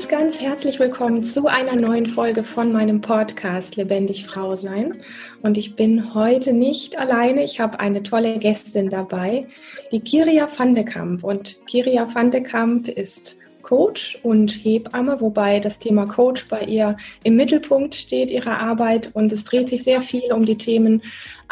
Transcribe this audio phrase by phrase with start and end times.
[0.00, 5.02] Ganz, ganz herzlich willkommen zu einer neuen Folge von meinem Podcast Lebendig Frau sein.
[5.42, 7.44] Und ich bin heute nicht alleine.
[7.44, 9.46] Ich habe eine tolle Gästin dabei,
[9.92, 11.22] die Kiria van de Kamp.
[11.22, 16.96] Und Kiria van de Kamp ist Coach und Hebamme, wobei das Thema Coach bei ihr
[17.22, 19.10] im Mittelpunkt steht, ihrer Arbeit.
[19.12, 21.02] Und es dreht sich sehr viel um die Themen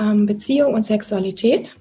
[0.01, 1.77] ähm, Beziehung und Sexualität.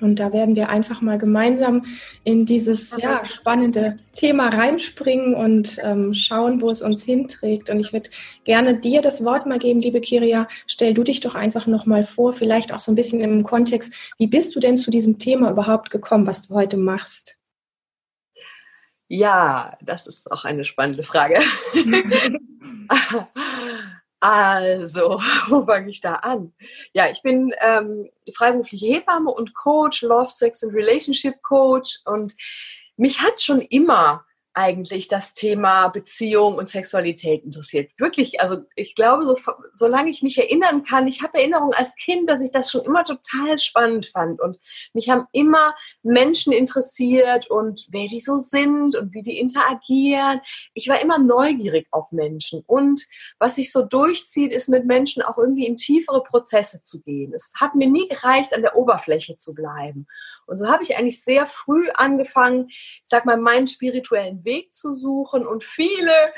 [0.00, 1.84] Und da werden wir einfach mal gemeinsam
[2.24, 7.70] in dieses ja, spannende Thema reinspringen und ähm, schauen, wo es uns hinträgt.
[7.70, 8.10] Und ich würde
[8.44, 10.48] gerne dir das Wort mal geben, liebe Kiria.
[10.66, 14.26] Stell du dich doch einfach nochmal vor, vielleicht auch so ein bisschen im Kontext, wie
[14.26, 17.36] bist du denn zu diesem Thema überhaupt gekommen, was du heute machst?
[19.08, 21.40] Ja, das ist auch eine spannende Frage.
[24.20, 26.52] Also, wo fange ich da an?
[26.92, 32.34] Ja, ich bin ähm, freiberufliche Hebamme und Coach, Love, Sex and Relationship Coach und
[32.96, 34.25] mich hat schon immer
[34.56, 37.90] eigentlich das Thema Beziehung und Sexualität interessiert.
[37.98, 39.36] Wirklich, also ich glaube, so,
[39.72, 43.04] solange ich mich erinnern kann, ich habe Erinnerungen als Kind, dass ich das schon immer
[43.04, 44.40] total spannend fand.
[44.40, 44.58] Und
[44.94, 50.40] mich haben immer Menschen interessiert und wer die so sind und wie die interagieren.
[50.72, 52.62] Ich war immer neugierig auf Menschen.
[52.66, 53.02] Und
[53.38, 57.34] was sich so durchzieht, ist mit Menschen auch irgendwie in tiefere Prozesse zu gehen.
[57.34, 60.06] Es hat mir nie gereicht, an der Oberfläche zu bleiben.
[60.46, 64.94] Und so habe ich eigentlich sehr früh angefangen, ich sag mal, meinen spirituellen Weg zu
[64.94, 66.32] suchen und viele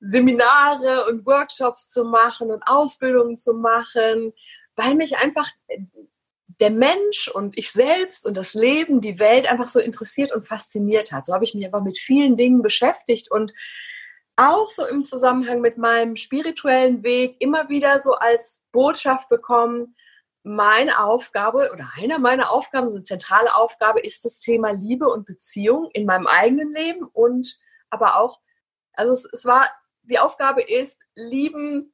[0.00, 4.32] Seminare und Workshops zu machen und Ausbildungen zu machen,
[4.76, 5.50] weil mich einfach
[6.60, 11.12] der Mensch und ich selbst und das Leben, die Welt einfach so interessiert und fasziniert
[11.12, 11.26] hat.
[11.26, 13.52] So habe ich mich einfach mit vielen Dingen beschäftigt und
[14.36, 19.96] auch so im Zusammenhang mit meinem spirituellen Weg immer wieder so als Botschaft bekommen,
[20.48, 25.26] meine Aufgabe oder einer meiner Aufgaben, so eine zentrale Aufgabe ist das Thema Liebe und
[25.26, 27.58] Beziehung in meinem eigenen Leben und
[27.90, 28.40] aber auch,
[28.94, 29.70] also es, es war,
[30.02, 31.92] die Aufgabe ist, lieben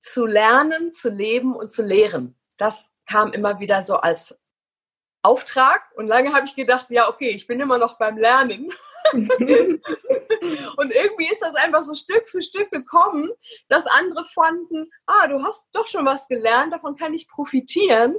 [0.00, 2.38] zu lernen, zu leben und zu lehren.
[2.56, 4.38] Das kam immer wieder so als
[5.22, 8.70] Auftrag und lange habe ich gedacht, ja, okay, ich bin immer noch beim Lernen.
[9.12, 13.30] und irgendwie ist das einfach so Stück für Stück gekommen,
[13.68, 18.16] dass andere fanden, ah, du hast doch schon was gelernt, davon kann ich profitieren.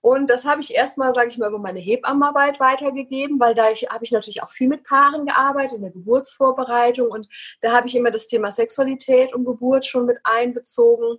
[0.00, 4.04] Und das habe ich erstmal, sage ich mal, über meine Hebammenarbeit weitergegeben, weil da habe
[4.04, 7.28] ich natürlich auch viel mit Paaren gearbeitet in der Geburtsvorbereitung und
[7.62, 11.18] da habe ich immer das Thema Sexualität und Geburt schon mit einbezogen.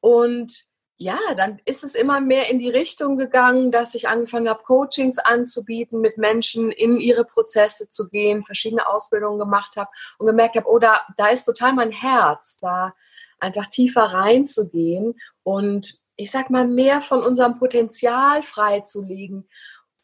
[0.00, 0.64] Und
[0.96, 5.18] ja, dann ist es immer mehr in die Richtung gegangen, dass ich angefangen habe, Coachings
[5.18, 10.68] anzubieten, mit Menschen in ihre Prozesse zu gehen, verschiedene Ausbildungen gemacht habe und gemerkt habe,
[10.68, 12.94] oh, da, da ist total mein Herz, da
[13.40, 19.48] einfach tiefer reinzugehen und ich sag mal, mehr von unserem Potenzial freizulegen,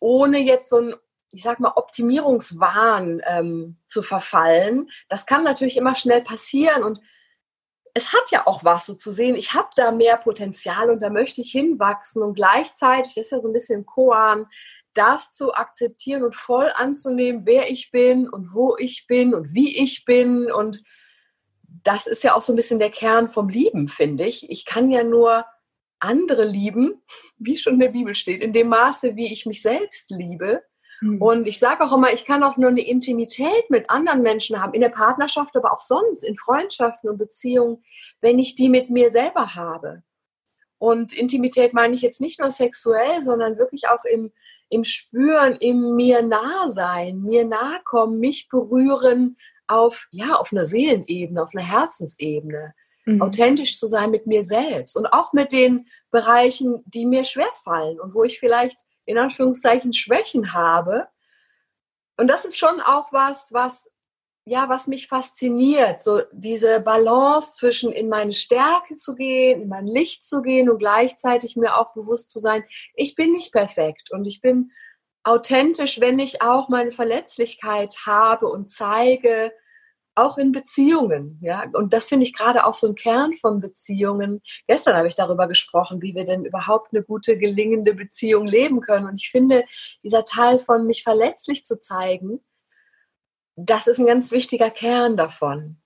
[0.01, 0.95] ohne jetzt so ein
[1.33, 4.91] ich sag mal, Optimierungswahn ähm, zu verfallen.
[5.09, 7.01] Das kann natürlich immer schnell passieren und
[7.95, 11.11] es hat ja auch was so zu sehen, ich habe da mehr Potenzial und da
[11.11, 14.47] möchte ich hinwachsen und gleichzeitig, das ist ja so ein bisschen Koan,
[14.95, 19.79] das zu akzeptieren und voll anzunehmen, wer ich bin und wo ich bin und wie
[19.79, 20.83] ich bin und
[21.85, 24.51] das ist ja auch so ein bisschen der Kern vom Lieben, finde ich.
[24.51, 25.47] Ich kann ja nur
[25.99, 27.03] andere lieben,
[27.39, 30.63] wie schon in der Bibel steht, in dem Maße, wie ich mich selbst liebe.
[31.01, 31.21] Mhm.
[31.21, 34.75] Und ich sage auch immer, ich kann auch nur eine Intimität mit anderen Menschen haben,
[34.75, 37.83] in der Partnerschaft, aber auch sonst, in Freundschaften und Beziehungen,
[38.21, 40.03] wenn ich die mit mir selber habe.
[40.79, 44.33] Und Intimität meine ich jetzt nicht nur sexuell, sondern wirklich auch im,
[44.71, 49.37] im Spüren, im mir nah sein, mir nahe kommen, mich berühren
[49.67, 52.75] auf, ja, auf einer Seelenebene, auf einer Herzensebene.
[53.05, 53.23] Mhm.
[53.23, 58.15] Authentisch zu sein mit mir selbst und auch mit den Bereichen, die mir schwerfallen und
[58.15, 61.09] wo ich vielleicht in Anführungszeichen Schwächen habe.
[62.17, 63.91] Und das ist schon auch was, was
[64.47, 69.87] ja, was mich fasziniert, so diese Balance zwischen in meine Stärke zu gehen, in mein
[69.87, 72.65] Licht zu gehen und gleichzeitig mir auch bewusst zu sein,
[72.95, 74.73] ich bin nicht perfekt und ich bin
[75.23, 79.53] authentisch, wenn ich auch meine Verletzlichkeit habe und zeige
[80.15, 81.39] auch in Beziehungen.
[81.41, 81.65] Ja?
[81.73, 84.43] Und das finde ich gerade auch so ein Kern von Beziehungen.
[84.67, 89.07] Gestern habe ich darüber gesprochen, wie wir denn überhaupt eine gute, gelingende Beziehung leben können.
[89.07, 89.65] Und ich finde,
[90.03, 92.41] dieser Teil von mich verletzlich zu zeigen,
[93.57, 95.81] das ist ein ganz wichtiger Kern davon.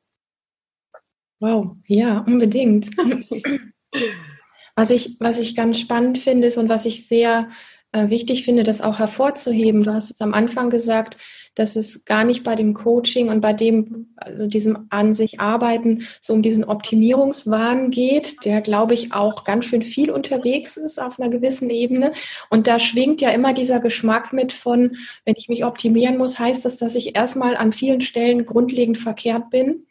[1.41, 2.91] Wow, ja, unbedingt.
[4.77, 7.51] was, ich, was ich ganz spannend finde ist und was ich sehr
[7.95, 9.85] wichtig finde, das auch hervorzuheben.
[9.85, 11.17] Du hast es am Anfang gesagt,
[11.55, 16.07] dass es gar nicht bei dem Coaching und bei dem, also diesem an sich arbeiten,
[16.21, 21.21] so um diesen Optimierungswahn geht, der, glaube ich, auch ganz schön viel unterwegs ist auf
[21.21, 22.13] einer gewissen Ebene.
[22.51, 26.65] Und da schwingt ja immer dieser Geschmack mit von, wenn ich mich optimieren muss, heißt
[26.65, 29.87] das, dass ich erstmal an vielen Stellen grundlegend verkehrt bin.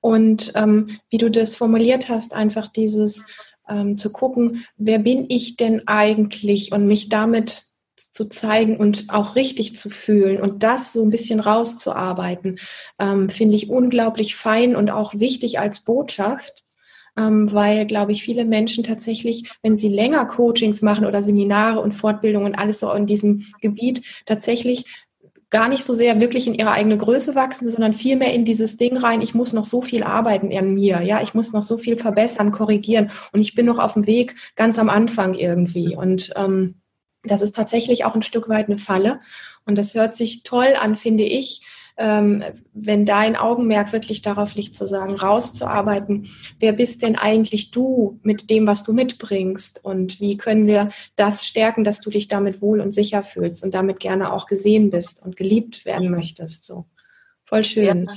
[0.00, 3.24] Und ähm, wie du das formuliert hast, einfach dieses
[3.68, 9.34] ähm, zu gucken, wer bin ich denn eigentlich und mich damit zu zeigen und auch
[9.34, 12.58] richtig zu fühlen und das so ein bisschen rauszuarbeiten,
[12.98, 16.64] ähm, finde ich unglaublich fein und auch wichtig als Botschaft,
[17.16, 21.92] ähm, weil, glaube ich, viele Menschen tatsächlich, wenn sie länger Coachings machen oder Seminare und
[21.92, 24.84] Fortbildungen und alles so in diesem Gebiet, tatsächlich
[25.50, 28.96] gar nicht so sehr wirklich in ihre eigene Größe wachsen, sondern vielmehr in dieses Ding
[28.96, 31.96] rein, ich muss noch so viel arbeiten an mir, ja, ich muss noch so viel
[31.96, 33.10] verbessern, korrigieren.
[33.32, 35.96] Und ich bin noch auf dem Weg ganz am Anfang irgendwie.
[35.96, 36.80] Und ähm,
[37.22, 39.20] das ist tatsächlich auch ein Stück weit eine Falle.
[39.64, 41.62] Und das hört sich toll an, finde ich,
[41.98, 46.30] ähm, wenn dein Augenmerk wirklich darauf liegt, zu sagen, rauszuarbeiten,
[46.60, 51.44] wer bist denn eigentlich du mit dem, was du mitbringst und wie können wir das
[51.44, 55.22] stärken, dass du dich damit wohl und sicher fühlst und damit gerne auch gesehen bist
[55.24, 56.64] und geliebt werden möchtest.
[56.64, 56.86] So
[57.44, 58.06] voll schön.
[58.06, 58.16] Ja,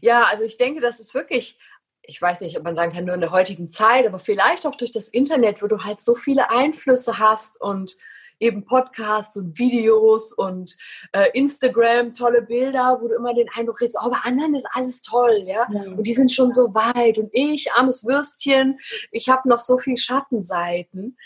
[0.00, 1.58] ja also ich denke, das ist wirklich
[2.04, 4.74] ich weiß nicht, ob man sagen kann, nur in der heutigen Zeit, aber vielleicht auch
[4.74, 7.96] durch das Internet, wo du halt so viele Einflüsse hast und
[8.38, 10.76] eben Podcasts und Videos und
[11.12, 15.02] äh, Instagram, tolle Bilder, wo du immer den Eindruck kriegst, oh, bei anderen ist alles
[15.02, 15.66] toll, ja?
[15.70, 15.82] ja.
[15.82, 18.78] Und die sind schon so weit und ich, armes Würstchen,
[19.10, 21.16] ich habe noch so viel Schattenseiten.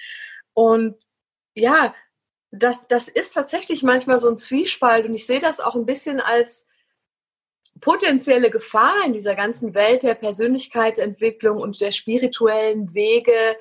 [0.54, 0.96] Und
[1.54, 1.94] ja,
[2.50, 6.20] das, das ist tatsächlich manchmal so ein Zwiespalt und ich sehe das auch ein bisschen
[6.20, 6.66] als
[7.80, 13.56] potenzielle Gefahr in dieser ganzen Welt der Persönlichkeitsentwicklung und der spirituellen Wege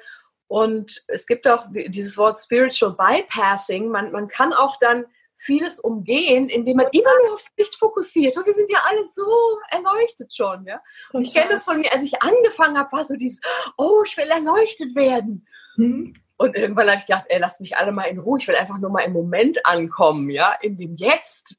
[0.48, 3.90] und es gibt auch dieses Wort Spiritual Bypassing.
[3.90, 5.06] Man, man kann auch dann
[5.38, 8.38] vieles umgehen, indem man immer nur aufs Licht fokussiert.
[8.38, 9.26] Und wir sind ja alle so
[9.70, 10.66] erleuchtet schon.
[10.66, 10.82] Ja?
[11.12, 13.42] Und ich kenne das von mir, als ich angefangen habe, war so dieses,
[13.78, 15.46] oh, ich will erleuchtet werden.
[15.78, 16.14] Mhm.
[16.38, 18.40] Und irgendwann habe ich gedacht, ey, lasst mich alle mal in Ruhe.
[18.40, 21.56] Ich will einfach nur mal im Moment ankommen, ja, in dem Jetzt.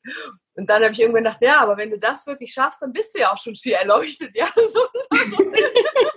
[0.54, 3.14] Und dann habe ich irgendwann gedacht, ja, aber wenn du das wirklich schaffst, dann bist
[3.14, 4.46] du ja auch schon schier erleuchtet, ja.
[4.54, 4.80] So, so.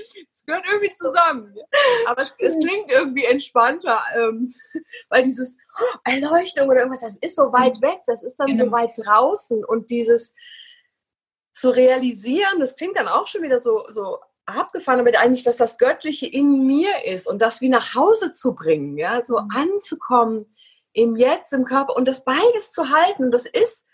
[0.00, 1.54] Es gehört irgendwie zusammen.
[2.06, 4.52] Aber es, es klingt irgendwie entspannter, ähm,
[5.08, 8.66] weil dieses oh, Erleuchtung oder irgendwas, das ist so weit weg, das ist dann genau.
[8.66, 10.34] so weit draußen und dieses
[11.52, 15.78] zu realisieren, das klingt dann auch schon wieder so, so abgefahren, aber eigentlich, dass das
[15.78, 19.48] Göttliche in mir ist und das wie nach Hause zu bringen, ja, so mhm.
[19.54, 20.56] anzukommen
[20.92, 23.30] im Jetzt, im Körper und das beides zu halten.
[23.30, 23.86] Das ist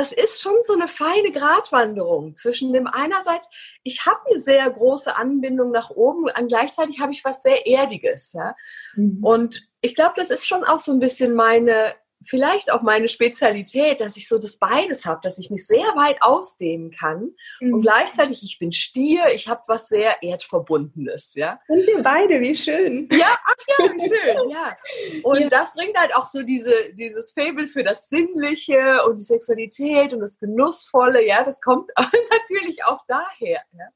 [0.00, 3.50] das ist schon so eine feine Gratwanderung zwischen dem einerseits,
[3.82, 8.32] ich habe eine sehr große Anbindung nach oben, und gleichzeitig habe ich was sehr Erdiges.
[8.32, 8.56] Ja?
[8.94, 9.18] Mhm.
[9.22, 14.00] Und ich glaube, das ist schon auch so ein bisschen meine vielleicht auch meine Spezialität,
[14.00, 17.74] dass ich so das beides habe, dass ich mich sehr weit ausdehnen kann mhm.
[17.74, 21.60] und gleichzeitig ich bin Stier, ich habe was sehr erdverbundenes, ja.
[21.68, 23.08] Und wir beide, wie schön.
[23.10, 24.76] Ja, ach ja, wie schön, ja.
[25.22, 25.48] Und ja.
[25.48, 30.20] das bringt halt auch so diese dieses Fabel für das Sinnliche und die Sexualität und
[30.20, 33.86] das Genussvolle, ja, das kommt natürlich auch daher, ja.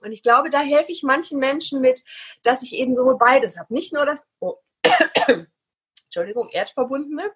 [0.00, 2.02] Und ich glaube, da helfe ich manchen Menschen mit,
[2.42, 4.56] dass ich eben sowohl beides habe, nicht nur das oh.
[6.16, 7.30] Entschuldigung, Erdverbundene.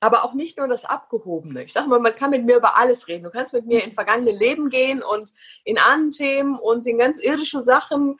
[0.00, 1.62] Aber auch nicht nur das Abgehobene.
[1.62, 3.22] Ich sage mal, man kann mit mir über alles reden.
[3.22, 5.32] Du kannst mit mir in vergangene Leben gehen und
[5.64, 8.18] in anderen Themen und in ganz irdische Sachen.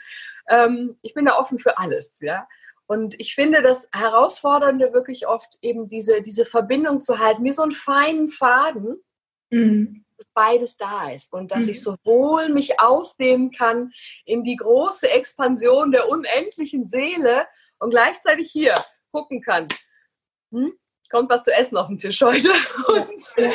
[0.49, 2.47] Ähm, ich bin da offen für alles, ja.
[2.87, 7.63] Und ich finde das Herausfordernde wirklich oft eben diese, diese Verbindung zu halten, wie so
[7.63, 9.03] einen feinen Faden,
[9.51, 10.05] mhm.
[10.19, 11.71] dass beides da ist und dass mhm.
[11.71, 13.93] ich sowohl mich ausdehnen kann
[14.27, 17.47] in die große Expansion der unendlichen Seele,
[17.83, 18.75] und gleichzeitig hier
[19.11, 19.69] gucken kann.
[20.53, 20.73] Hm?
[21.11, 22.49] Kommt was zu essen auf den Tisch heute?
[22.89, 23.51] Und ja.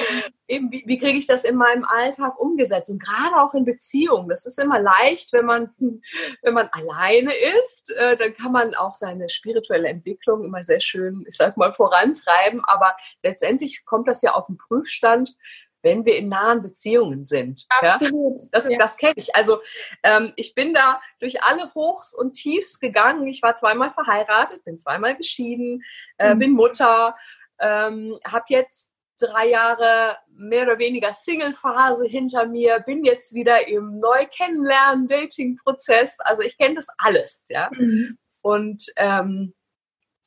[0.48, 2.92] eben, wie, wie kriege ich das in meinem Alltag umgesetzt?
[2.92, 4.30] Und gerade auch in Beziehungen.
[4.30, 5.74] Das ist immer leicht, wenn man,
[6.44, 7.92] wenn man alleine ist.
[7.96, 12.64] Äh, dann kann man auch seine spirituelle Entwicklung immer sehr schön, ich sag mal, vorantreiben.
[12.64, 15.36] Aber letztendlich kommt das ja auf den Prüfstand,
[15.82, 17.66] wenn wir in nahen Beziehungen sind.
[17.70, 18.42] Absolut.
[18.42, 18.48] Ja?
[18.52, 18.78] Das, ja.
[18.78, 19.36] das kenne ich.
[19.36, 19.60] Also
[20.04, 23.28] ähm, ich bin da durch alle Hochs und Tiefs gegangen.
[23.28, 25.84] Ich war zweimal verheiratet, bin zweimal geschieden,
[26.18, 26.40] äh, mhm.
[26.40, 27.16] bin Mutter,
[27.60, 34.00] ähm, habe jetzt drei Jahre mehr oder weniger Single-Phase hinter mir, bin jetzt wieder im
[34.00, 36.20] Neu-Kennenlernen, Dating-Prozess.
[36.20, 37.70] Also ich kenne das alles, ja.
[37.74, 38.18] Mhm.
[38.42, 39.54] Und ähm,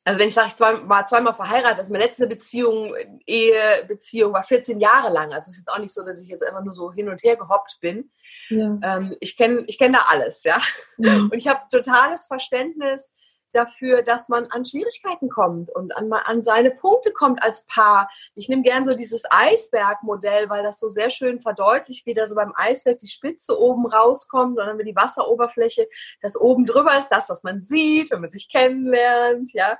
[0.03, 2.95] also wenn ich sage, ich zwei, war zweimal verheiratet, also meine letzte Beziehung,
[3.27, 5.31] Ehebeziehung war 14 Jahre lang.
[5.31, 7.21] Also es ist jetzt auch nicht so, dass ich jetzt einfach nur so hin und
[7.23, 8.11] her gehoppt bin.
[8.49, 8.79] Ja.
[8.83, 10.57] Ähm, ich kenne ich kenn da alles, ja.
[10.97, 11.29] Mhm.
[11.31, 13.13] Und ich habe totales Verständnis
[13.51, 18.09] dafür, dass man an Schwierigkeiten kommt und an, an seine Punkte kommt als Paar.
[18.35, 22.35] Ich nehme gern so dieses Eisbergmodell, weil das so sehr schön verdeutlicht, wie da so
[22.35, 25.87] beim Eisberg die Spitze oben rauskommt und dann wird die Wasseroberfläche,
[26.21, 29.77] das oben drüber ist das, was man sieht, wenn man sich kennenlernt, ja.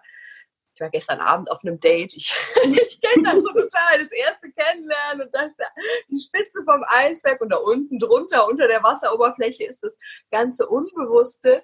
[0.80, 2.14] war gestern Abend auf einem Date.
[2.16, 4.02] Ich, ich kenne das so total.
[4.02, 5.66] Das erste Kennenlernen und das da,
[6.10, 9.98] die Spitze vom Eisberg und da unten drunter, unter der Wasseroberfläche ist das
[10.32, 11.64] ganze Unbewusste.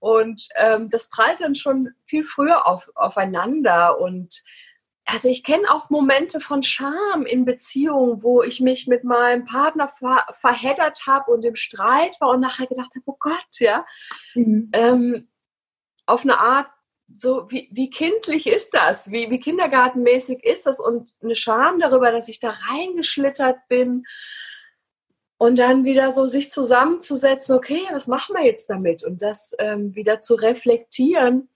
[0.00, 4.00] Und ähm, das prallt dann schon viel früher auf, aufeinander.
[4.00, 4.42] Und
[5.04, 9.88] also ich kenne auch Momente von Scham in Beziehungen, wo ich mich mit meinem Partner
[9.88, 13.84] ver verheddert habe und im Streit war und nachher gedacht habe, oh Gott, ja.
[14.34, 14.70] Mhm.
[14.72, 15.28] Ähm,
[16.06, 16.68] auf eine Art,
[17.16, 19.10] so wie, wie kindlich ist das?
[19.10, 20.80] Wie, wie kindergartenmäßig ist das?
[20.80, 24.04] Und eine Scham darüber, dass ich da reingeschlittert bin
[25.40, 29.02] und dann wieder so sich zusammenzusetzen, okay, was machen wir jetzt damit?
[29.02, 31.48] Und das ähm, wieder zu reflektieren.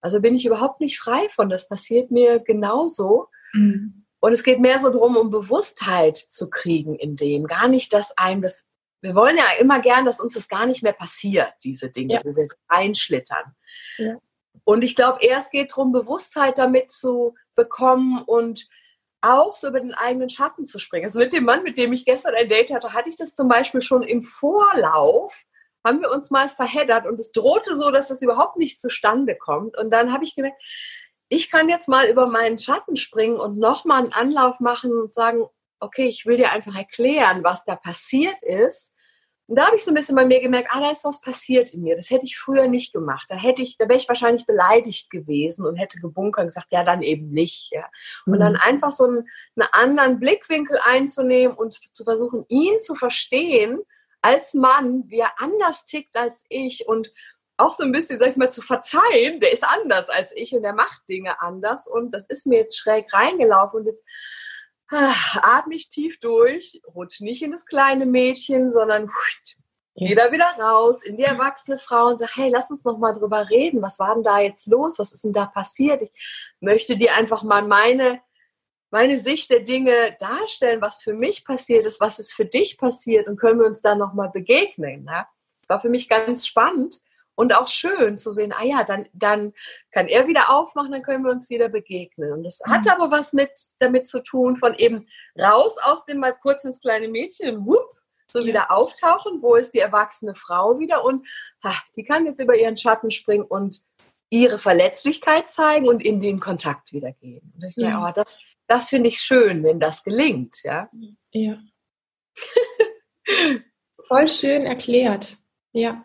[0.00, 1.48] Also bin ich überhaupt nicht frei von.
[1.48, 3.28] Das passiert mir genauso.
[3.52, 4.04] Mhm.
[4.18, 7.46] Und es geht mehr so darum, um Bewusstheit zu kriegen in dem.
[7.46, 8.66] Gar nicht, dass einem das,
[9.02, 12.20] wir wollen ja immer gern, dass uns das gar nicht mehr passiert, diese Dinge, ja.
[12.24, 13.54] wo wir so reinschlittern.
[13.98, 14.18] Ja.
[14.64, 18.66] Und ich glaube, erst geht darum, Bewusstheit damit zu bekommen und
[19.20, 21.06] auch so über den eigenen Schatten zu springen.
[21.06, 23.48] Also mit dem Mann, mit dem ich gestern ein Date hatte, hatte ich das zum
[23.48, 25.44] Beispiel schon im Vorlauf,
[25.84, 29.76] haben wir uns mal verheddert und es drohte so, dass das überhaupt nicht zustande kommt.
[29.76, 30.54] Und dann habe ich gedacht,
[31.28, 35.46] ich kann jetzt mal über meinen Schatten springen und nochmal einen Anlauf machen und sagen,
[35.80, 38.94] okay, ich will dir einfach erklären, was da passiert ist
[39.48, 41.72] und da habe ich so ein bisschen bei mir gemerkt, ah, da ist was passiert
[41.72, 41.96] in mir.
[41.96, 43.24] Das hätte ich früher nicht gemacht.
[43.30, 46.84] Da hätte ich, da wäre ich wahrscheinlich beleidigt gewesen und hätte gebunkert und gesagt, ja,
[46.84, 47.72] dann eben nicht.
[47.72, 47.88] Ja.
[48.26, 48.40] Und mhm.
[48.40, 49.26] dann einfach so einen,
[49.56, 53.80] einen anderen Blickwinkel einzunehmen und zu versuchen, ihn zu verstehen
[54.20, 57.10] als Mann, wie er anders tickt als ich und
[57.56, 60.62] auch so ein bisschen, sag ich mal, zu verzeihen, der ist anders als ich und
[60.62, 64.04] der macht Dinge anders und das ist mir jetzt schräg reingelaufen und jetzt
[64.90, 69.10] atme ich tief durch, rutsch nicht in das kleine Mädchen, sondern
[69.94, 70.14] ja.
[70.14, 73.48] da wieder raus in die erwachsene Frau und sag, hey, lass uns noch mal drüber
[73.50, 73.82] reden.
[73.82, 74.98] Was war denn da jetzt los?
[74.98, 76.02] Was ist denn da passiert?
[76.02, 76.12] Ich
[76.60, 78.20] möchte dir einfach mal meine,
[78.90, 83.26] meine Sicht der Dinge darstellen, was für mich passiert ist, was ist für dich passiert
[83.26, 85.04] und können wir uns da noch mal begegnen.
[85.06, 85.28] Ja?
[85.60, 87.00] Das war für mich ganz spannend
[87.38, 89.52] und auch schön zu sehen, ah ja, dann, dann
[89.92, 92.32] kann er wieder aufmachen, dann können wir uns wieder begegnen.
[92.32, 92.72] Und das mhm.
[92.72, 95.06] hat aber was mit damit zu tun, von eben
[95.38, 97.92] raus aus dem mal kurz ins kleine Mädchen, whoop,
[98.32, 98.46] so ja.
[98.46, 101.28] wieder auftauchen, wo ist die erwachsene Frau wieder und
[101.62, 103.84] ha, die kann jetzt über ihren Schatten springen und
[104.30, 107.52] ihre Verletzlichkeit zeigen und in den Kontakt wieder gehen.
[107.54, 110.56] Und ich denke, oh, das, das finde ich schön, wenn das gelingt.
[110.64, 110.90] Ja.
[111.30, 111.58] ja.
[114.08, 115.36] Voll schön erklärt.
[115.72, 116.04] Ja.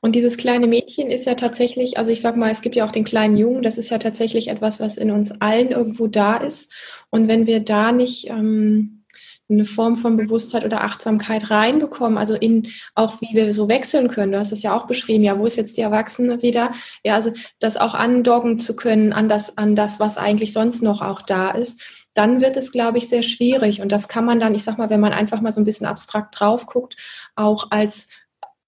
[0.00, 2.92] Und dieses kleine Mädchen ist ja tatsächlich, also ich sag mal, es gibt ja auch
[2.92, 6.72] den kleinen Jungen, das ist ja tatsächlich etwas, was in uns allen irgendwo da ist.
[7.10, 9.04] Und wenn wir da nicht ähm,
[9.50, 14.32] eine Form von Bewusstheit oder Achtsamkeit reinbekommen, also in auch wie wir so wechseln können,
[14.32, 16.72] du hast es ja auch beschrieben, ja, wo ist jetzt die Erwachsene wieder?
[17.04, 21.02] Ja, also das auch andocken zu können an das, an das, was eigentlich sonst noch
[21.02, 21.82] auch da ist
[22.14, 23.80] dann wird es, glaube ich, sehr schwierig.
[23.80, 25.86] Und das kann man dann, ich sag mal, wenn man einfach mal so ein bisschen
[25.86, 26.96] abstrakt drauf guckt,
[27.36, 28.08] auch als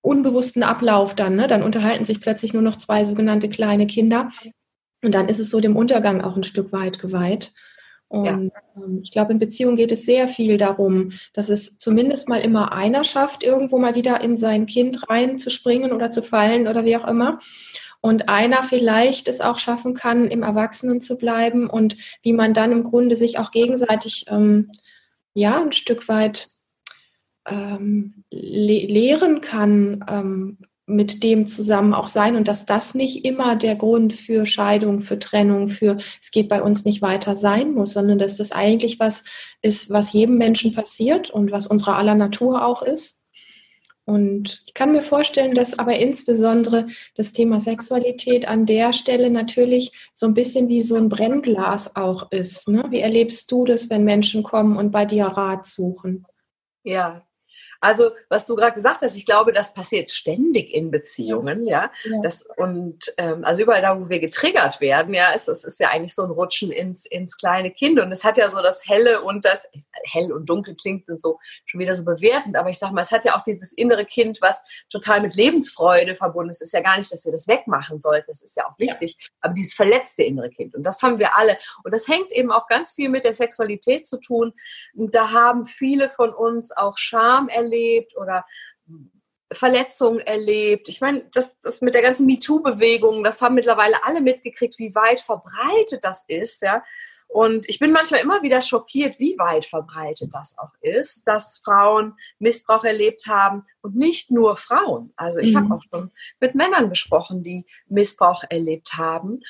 [0.03, 1.37] unbewussten Ablauf dann.
[1.37, 1.47] Ne?
[1.47, 4.31] Dann unterhalten sich plötzlich nur noch zwei sogenannte kleine Kinder.
[5.03, 7.53] Und dann ist es so dem Untergang auch ein Stück weit geweiht.
[8.09, 8.39] Und ja.
[8.77, 12.73] Ähm, ich glaube, in Beziehungen geht es sehr viel darum, dass es zumindest mal immer
[12.73, 17.09] einer schafft, irgendwo mal wieder in sein Kind reinzuspringen oder zu fallen oder wie auch
[17.09, 17.39] immer.
[18.03, 22.73] Und einer vielleicht es auch schaffen kann, im Erwachsenen zu bleiben und wie man dann
[22.73, 24.71] im Grunde sich auch gegenseitig ähm,
[25.33, 26.49] ja ein Stück weit
[27.47, 33.57] ähm, le lehren kann, ähm, mit dem zusammen auch sein und dass das nicht immer
[33.57, 37.93] der Grund für Scheidung, für Trennung, für es geht bei uns nicht weiter sein muss,
[37.93, 39.25] sondern dass das eigentlich was
[39.63, 43.23] ist, was jedem Menschen passiert und was unserer aller Natur auch ist.
[44.05, 49.93] Und ich kann mir vorstellen, dass aber insbesondere das Thema Sexualität an der Stelle natürlich
[50.13, 52.69] so ein bisschen wie so ein Brennglas auch ist.
[52.69, 52.85] Ne?
[52.91, 56.27] Wie erlebst du das, wenn Menschen kommen und bei dir Rat suchen?
[56.83, 57.23] Ja,
[57.83, 61.91] also, was du gerade gesagt hast, ich glaube, das passiert ständig in Beziehungen, ja.
[62.05, 62.21] ja.
[62.23, 65.89] Das, und ähm, also überall da, wo wir getriggert werden, ja, ist es ist ja
[65.89, 67.99] eigentlich so ein Rutschen ins, ins kleine Kind.
[67.99, 69.69] Und es hat ja so das Helle und das,
[70.05, 73.11] hell und dunkel klingt und so schon wieder so bewertend, aber ich sag mal, es
[73.11, 76.63] hat ja auch dieses innere Kind, was total mit Lebensfreude verbunden ist.
[76.63, 79.17] Es ist ja gar nicht, dass wir das wegmachen sollten, das ist ja auch wichtig,
[79.19, 79.27] ja.
[79.41, 80.77] aber dieses verletzte innere Kind.
[80.77, 81.59] Und das haben wir alle.
[81.83, 84.53] Und das hängt eben auch ganz viel mit der Sexualität zu tun.
[84.95, 88.45] Und da haben viele von uns auch Scham erlebt erlebt oder
[89.53, 90.89] Verletzungen erlebt.
[90.89, 95.21] Ich meine, das, das mit der ganzen MeToo-Bewegung, das haben mittlerweile alle mitgekriegt, wie weit
[95.21, 96.83] verbreitet das ist, ja.
[97.33, 102.15] Und ich bin manchmal immer wieder schockiert, wie weit verbreitet das auch ist, dass Frauen
[102.39, 105.15] Missbrauch erlebt haben und nicht nur Frauen.
[105.17, 105.57] Also ich mhm.
[105.57, 106.11] habe auch schon
[106.41, 109.41] mit Männern gesprochen, die Missbrauch erlebt haben.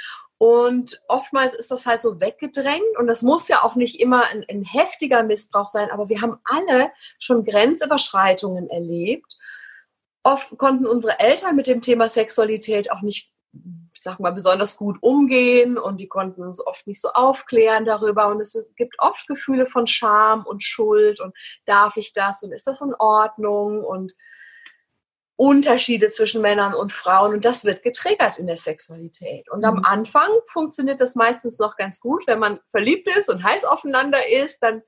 [0.43, 4.45] Und oftmals ist das halt so weggedrängt und das muss ja auch nicht immer ein,
[4.51, 9.39] ein heftiger Missbrauch sein, aber wir haben alle schon Grenzüberschreitungen erlebt.
[10.25, 14.99] Oft konnten unsere Eltern mit dem Thema Sexualität auch nicht, ich sag mal, besonders gut
[15.01, 18.27] umgehen und die konnten uns oft nicht so aufklären darüber.
[18.27, 22.67] Und es gibt oft Gefühle von Scham und Schuld und darf ich das und ist
[22.67, 24.13] das in Ordnung und
[25.37, 29.51] Unterschiede zwischen Männern und Frauen und das wird getriggert in der Sexualität.
[29.51, 29.85] Und am mhm.
[29.85, 34.63] Anfang funktioniert das meistens noch ganz gut, wenn man verliebt ist und heiß aufeinander ist,
[34.63, 34.83] dann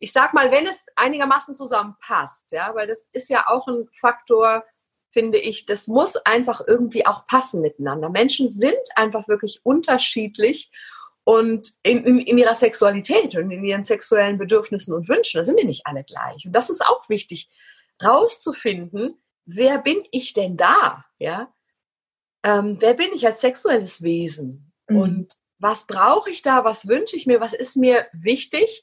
[0.00, 4.64] ich sag mal, wenn es einigermaßen zusammenpasst, ja, weil das ist ja auch ein Faktor,
[5.12, 8.08] finde ich, das muss einfach irgendwie auch passen miteinander.
[8.08, 10.70] Menschen sind einfach wirklich unterschiedlich
[11.24, 15.56] und in, in, in, ihrer Sexualität und in ihren sexuellen Bedürfnissen und Wünschen, da sind
[15.56, 16.46] wir nicht alle gleich.
[16.46, 17.50] Und das ist auch wichtig,
[18.02, 21.04] rauszufinden, wer bin ich denn da?
[21.18, 21.52] Ja?
[22.42, 24.72] Ähm, wer bin ich als sexuelles Wesen?
[24.88, 24.96] Mhm.
[24.96, 26.64] Und was brauche ich da?
[26.64, 27.40] Was wünsche ich mir?
[27.40, 28.82] Was ist mir wichtig?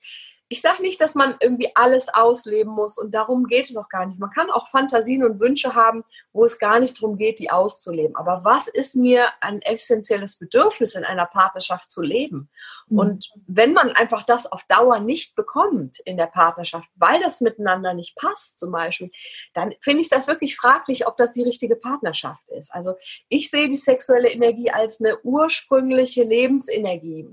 [0.50, 4.06] Ich sage nicht, dass man irgendwie alles ausleben muss und darum geht es auch gar
[4.06, 4.20] nicht.
[4.20, 8.16] Man kann auch Fantasien und Wünsche haben, wo es gar nicht darum geht, die auszuleben.
[8.16, 12.50] Aber was ist mir ein essentielles Bedürfnis in einer Partnerschaft zu leben?
[12.88, 13.00] Mhm.
[13.00, 17.94] Und wenn man einfach das auf Dauer nicht bekommt in der Partnerschaft, weil das miteinander
[17.94, 19.12] nicht passt zum Beispiel,
[19.54, 22.74] dann finde ich das wirklich fraglich, ob das die richtige Partnerschaft ist.
[22.74, 22.96] Also
[23.28, 27.28] ich sehe die sexuelle Energie als eine ursprüngliche Lebensenergie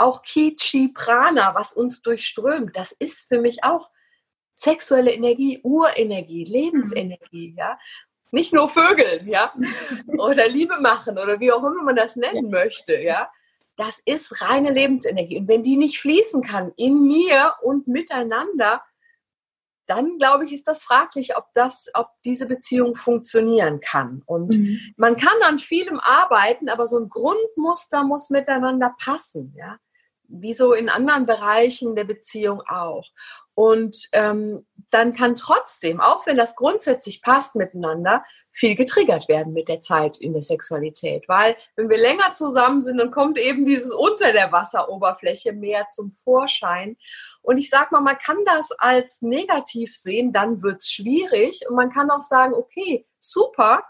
[0.00, 3.90] auch Kichi Prana, was uns durchströmt, das ist für mich auch
[4.54, 7.78] sexuelle Energie, Urenergie, Lebensenergie, ja.
[8.32, 9.52] Nicht nur Vögeln, ja,
[10.18, 13.30] oder Liebe machen oder wie auch immer man das nennen möchte, ja.
[13.76, 15.38] Das ist reine Lebensenergie.
[15.38, 18.82] Und wenn die nicht fließen kann in mir und miteinander,
[19.86, 24.22] dann glaube ich, ist das fraglich, ob das, ob diese Beziehung funktionieren kann.
[24.26, 24.78] Und mhm.
[24.96, 29.78] man kann an vielem arbeiten, aber so ein Grundmuster muss miteinander passen, ja
[30.30, 33.08] wie so in anderen Bereichen der Beziehung auch.
[33.54, 39.68] Und ähm, dann kann trotzdem, auch wenn das grundsätzlich passt miteinander, viel getriggert werden mit
[39.68, 41.28] der Zeit in der Sexualität.
[41.28, 46.10] Weil wenn wir länger zusammen sind, dann kommt eben dieses unter der Wasseroberfläche mehr zum
[46.10, 46.96] Vorschein.
[47.42, 51.62] Und ich sage mal, man kann das als negativ sehen, dann wird es schwierig.
[51.68, 53.84] Und man kann auch sagen, okay, super,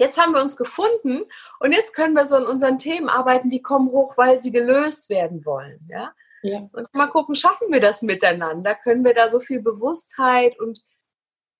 [0.00, 1.24] jetzt haben wir uns gefunden
[1.60, 5.10] und jetzt können wir so an unseren Themen arbeiten, die kommen hoch, weil sie gelöst
[5.10, 5.86] werden wollen.
[5.88, 6.12] Ja?
[6.42, 6.68] ja.
[6.72, 8.74] Und mal gucken, schaffen wir das miteinander?
[8.74, 10.82] Können wir da so viel Bewusstheit und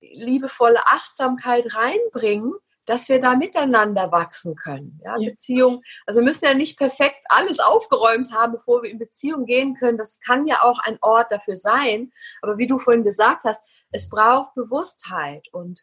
[0.00, 2.54] liebevolle Achtsamkeit reinbringen,
[2.86, 4.98] dass wir da miteinander wachsen können.
[5.04, 5.30] Ja, ja.
[5.30, 9.74] Beziehung, also wir müssen ja nicht perfekt alles aufgeräumt haben, bevor wir in Beziehung gehen
[9.74, 9.98] können.
[9.98, 12.10] Das kann ja auch ein Ort dafür sein.
[12.40, 15.80] Aber wie du vorhin gesagt hast, es braucht Bewusstheit und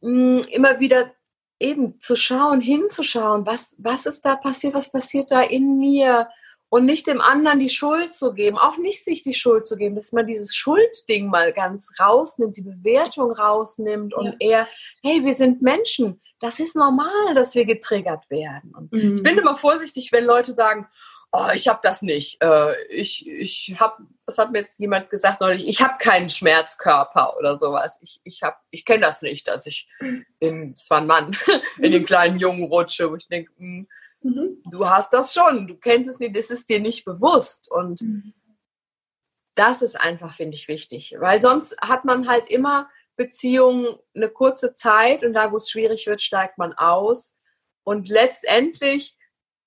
[0.00, 1.12] mh, mm, immer wieder
[1.60, 6.28] eben zu schauen, hinzuschauen, was, was ist da passiert, was passiert da in mir
[6.70, 9.96] und nicht dem anderen die Schuld zu geben, auch nicht sich die Schuld zu geben,
[9.96, 14.66] dass man dieses Schuldding mal ganz rausnimmt, die Bewertung rausnimmt und eher,
[15.02, 18.72] hey, wir sind Menschen, das ist normal, dass wir getriggert werden.
[18.74, 19.16] Und mhm.
[19.16, 20.86] ich bin immer vorsichtig, wenn Leute sagen,
[21.32, 22.42] oh, ich habe das nicht.
[22.42, 27.36] Äh, ich ich habe, was hat mir jetzt jemand gesagt neulich, ich habe keinen Schmerzkörper
[27.38, 27.98] oder sowas.
[28.02, 28.40] Ich, ich,
[28.70, 29.88] ich kenne das nicht, dass ich,
[30.38, 31.36] in, das war ein Mann,
[31.78, 33.88] in den kleinen Jungen rutsche, wo ich denke, hm,
[34.22, 34.62] mhm.
[34.70, 37.70] du hast das schon, du kennst es nicht, das ist dir nicht bewusst.
[37.70, 38.34] Und mhm.
[39.54, 44.72] das ist einfach, finde ich, wichtig, weil sonst hat man halt immer Beziehungen eine kurze
[44.72, 47.36] Zeit und da, wo es schwierig wird, steigt man aus.
[47.82, 49.16] Und letztendlich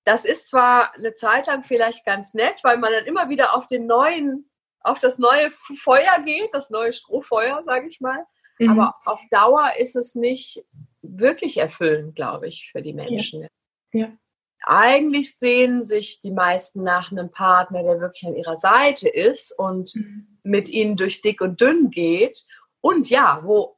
[0.05, 3.67] das ist zwar eine Zeit lang vielleicht ganz nett, weil man dann immer wieder auf
[3.67, 4.49] den neuen,
[4.81, 8.25] auf das neue Feuer geht, das neue Strohfeuer, sage ich mal.
[8.59, 8.69] Mhm.
[8.69, 10.65] Aber auf Dauer ist es nicht
[11.01, 13.47] wirklich erfüllend, glaube ich, für die Menschen.
[13.93, 13.99] Ja.
[13.99, 14.11] ja.
[14.65, 19.95] Eigentlich sehen sich die meisten nach einem Partner, der wirklich an ihrer Seite ist und
[19.95, 20.39] mhm.
[20.43, 22.45] mit ihnen durch dick und dünn geht.
[22.79, 23.77] Und ja, wo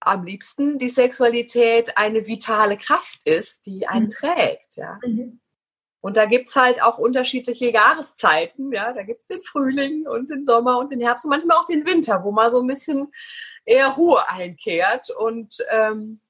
[0.00, 4.08] am liebsten die Sexualität eine vitale Kraft ist, die einen mhm.
[4.08, 4.76] trägt.
[4.76, 4.98] Ja.
[5.04, 5.40] Mhm.
[6.04, 8.70] Und da gibt es halt auch unterschiedliche Jahreszeiten.
[8.70, 11.64] Ja, da gibt es den Frühling und den Sommer und den Herbst und manchmal auch
[11.64, 13.10] den Winter, wo mal so ein bisschen
[13.64, 16.20] eher Ruhe einkehrt und ähm,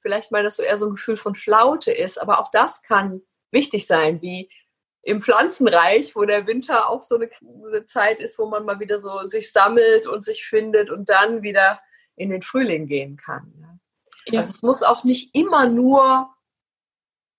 [0.00, 2.20] vielleicht mal das so eher so ein Gefühl von Flaute ist.
[2.20, 3.22] Aber auch das kann
[3.52, 4.50] wichtig sein, wie
[5.02, 7.30] im Pflanzenreich, wo der Winter auch so eine,
[7.62, 11.08] so eine Zeit ist, wo man mal wieder so sich sammelt und sich findet und
[11.08, 11.80] dann wieder
[12.16, 13.54] in den Frühling gehen kann.
[13.60, 13.78] Ja.
[14.32, 14.40] Ja.
[14.40, 16.33] Also es muss auch nicht immer nur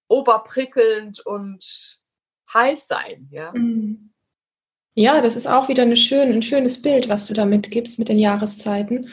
[0.08, 2.00] oberprickelnd und
[2.54, 3.28] heiß sein.
[3.32, 3.52] Ja?
[3.54, 4.12] Mhm.
[4.96, 8.10] ja, das ist auch wieder eine schön, ein schönes Bild, was du da mitgibst mit
[8.10, 9.10] den Jahreszeiten.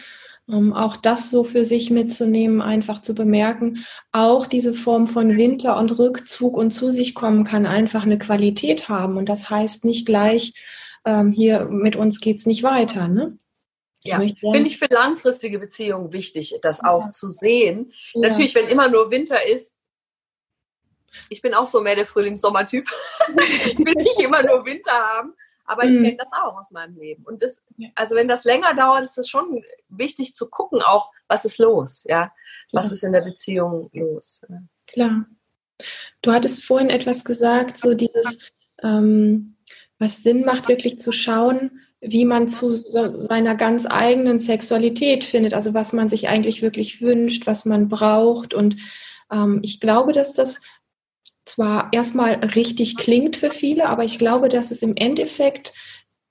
[0.49, 5.79] Um auch das so für sich mitzunehmen, einfach zu bemerken, auch diese Form von Winter
[5.79, 9.17] und Rückzug und zu sich kommen kann einfach eine Qualität haben.
[9.17, 10.53] Und das heißt nicht gleich,
[11.05, 13.07] ähm, hier mit uns geht es nicht weiter.
[13.07, 13.39] Ne?
[14.05, 17.11] Ja, finde ich für langfristige Beziehungen wichtig, das auch ja.
[17.11, 17.93] zu sehen.
[18.15, 18.23] Ja.
[18.23, 19.72] Natürlich, wenn immer nur Winter ist,
[21.29, 22.89] ich bin auch so mehr der Frühlings-Sommer-Typ.
[23.37, 26.05] ich will nicht immer nur Winter haben, aber ich mhm.
[26.05, 27.25] kenne das auch aus meinem Leben.
[27.25, 27.61] Und das,
[27.95, 32.05] also wenn das länger dauert, ist es schon wichtig zu gucken, auch was ist los,
[32.09, 32.33] ja,
[32.73, 32.95] was ja.
[32.95, 34.43] ist in der Beziehung los.
[34.87, 35.27] Klar.
[36.21, 39.57] Du hattest vorhin etwas gesagt, so dieses, ähm,
[39.99, 45.73] was Sinn macht, wirklich zu schauen, wie man zu seiner ganz eigenen Sexualität findet, also
[45.73, 48.55] was man sich eigentlich wirklich wünscht, was man braucht.
[48.55, 48.77] Und
[49.31, 50.63] ähm, ich glaube, dass das
[51.45, 55.73] zwar erstmal richtig klingt für viele, aber ich glaube, dass es im Endeffekt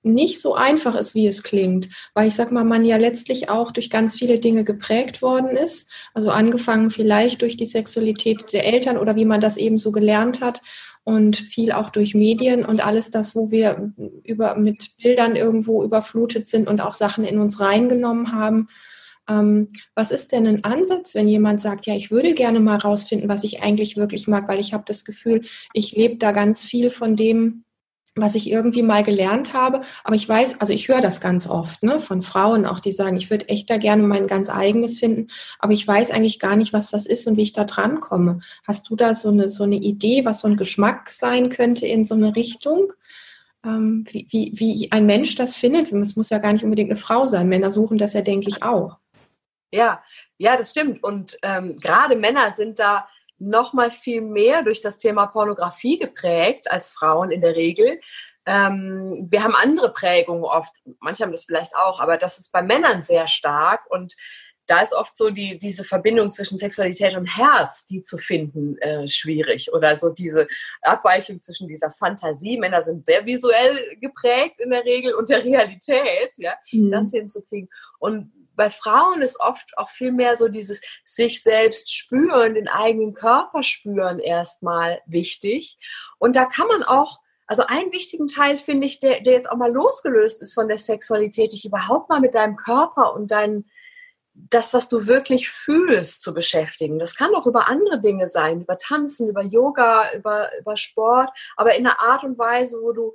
[0.04, 3.72] nicht so einfach ist, wie es klingt, weil ich sag mal, man ja letztlich auch
[3.72, 5.92] durch ganz viele Dinge geprägt worden ist.
[6.14, 10.42] Also angefangen vielleicht durch die Sexualität der Eltern oder wie man das eben so gelernt
[10.42, 10.62] hat
[11.04, 13.92] und viel auch durch Medien und alles das, wo wir
[14.24, 18.70] über, mit Bildern irgendwo überflutet sind und auch Sachen in uns reingenommen haben.
[19.32, 23.30] Ähm, was ist denn ein Ansatz, wenn jemand sagt, ja, ich würde gerne mal rausfinden,
[23.30, 26.90] was ich eigentlich wirklich mag, weil ich habe das Gefühl, ich lebe da ganz viel
[26.90, 27.64] von dem,
[28.16, 29.82] was ich irgendwie mal gelernt habe.
[30.04, 33.16] Aber ich weiß, also ich höre das ganz oft ne, von Frauen auch, die sagen,
[33.16, 35.28] ich würde echt da gerne mein ganz eigenes finden,
[35.60, 38.42] aber ich weiß eigentlich gar nicht, was das ist und wie ich da dran komme.
[38.68, 42.04] Hast du da so eine, so eine Idee, was so ein Geschmack sein könnte in
[42.04, 42.92] so eine Richtung?
[43.64, 45.94] Ähm, wie, wie, wie ein Mensch das findet?
[45.94, 47.48] Es muss ja gar nicht unbedingt eine Frau sein.
[47.48, 48.98] Männer suchen das ja, denke ich, auch.
[49.72, 50.04] Ja,
[50.38, 51.04] ja, das stimmt.
[51.04, 53.08] Und ähm, gerade Männer sind da
[53.40, 58.00] noch mal viel mehr durch das Thema Pornografie geprägt als Frauen in der Regel.
[58.46, 62.62] Ähm, wir haben andere Prägungen oft, manche haben das vielleicht auch, aber das ist bei
[62.62, 64.16] Männern sehr stark und
[64.68, 69.06] da ist oft so die, diese Verbindung zwischen Sexualität und Herz, die zu finden, äh,
[69.08, 69.74] schwierig.
[69.74, 70.48] Oder so diese
[70.82, 72.58] Abweichung zwischen dieser Fantasie.
[72.58, 76.92] Männer sind sehr visuell geprägt in der Regel und der Realität, ja, mhm.
[76.92, 77.68] das hinzukriegen.
[78.00, 83.16] Und bei Frauen ist oft auch viel mehr so dieses sich selbst spüren, den eigenen
[83.16, 85.80] Körper spüren erstmal wichtig.
[86.20, 89.58] Und da kann man auch, also einen wichtigen Teil finde ich, der, der jetzt auch
[89.58, 93.68] mal losgelöst ist von der Sexualität, dich überhaupt mal mit deinem Körper und deinen
[94.36, 97.00] das, was du wirklich fühlst, zu beschäftigen.
[97.00, 101.74] Das kann auch über andere Dinge sein, über Tanzen, über Yoga, über, über Sport, aber
[101.74, 103.12] in einer Art und Weise, wo du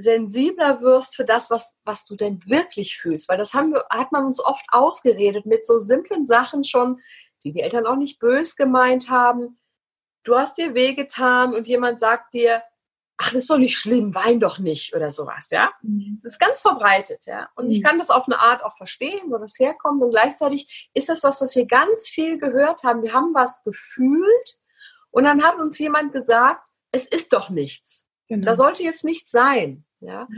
[0.00, 3.28] sensibler wirst für das, was, was du denn wirklich fühlst.
[3.28, 7.00] Weil das haben wir, hat man uns oft ausgeredet mit so simplen Sachen schon,
[7.44, 9.58] die die Eltern auch nicht bös gemeint haben.
[10.24, 12.62] Du hast dir wehgetan und jemand sagt dir,
[13.16, 15.70] ach, das ist doch nicht schlimm, wein doch nicht oder sowas, ja.
[15.82, 16.20] Mhm.
[16.22, 17.50] Das ist ganz verbreitet, ja.
[17.54, 17.70] Und mhm.
[17.70, 20.02] ich kann das auf eine Art auch verstehen, wo das herkommt.
[20.02, 23.02] Und gleichzeitig ist das was, was wir ganz viel gehört haben.
[23.02, 24.58] Wir haben was gefühlt
[25.10, 28.08] und dann hat uns jemand gesagt, es ist doch nichts.
[28.28, 28.46] Genau.
[28.46, 29.84] Da sollte jetzt nichts sein.
[30.00, 30.28] Ja?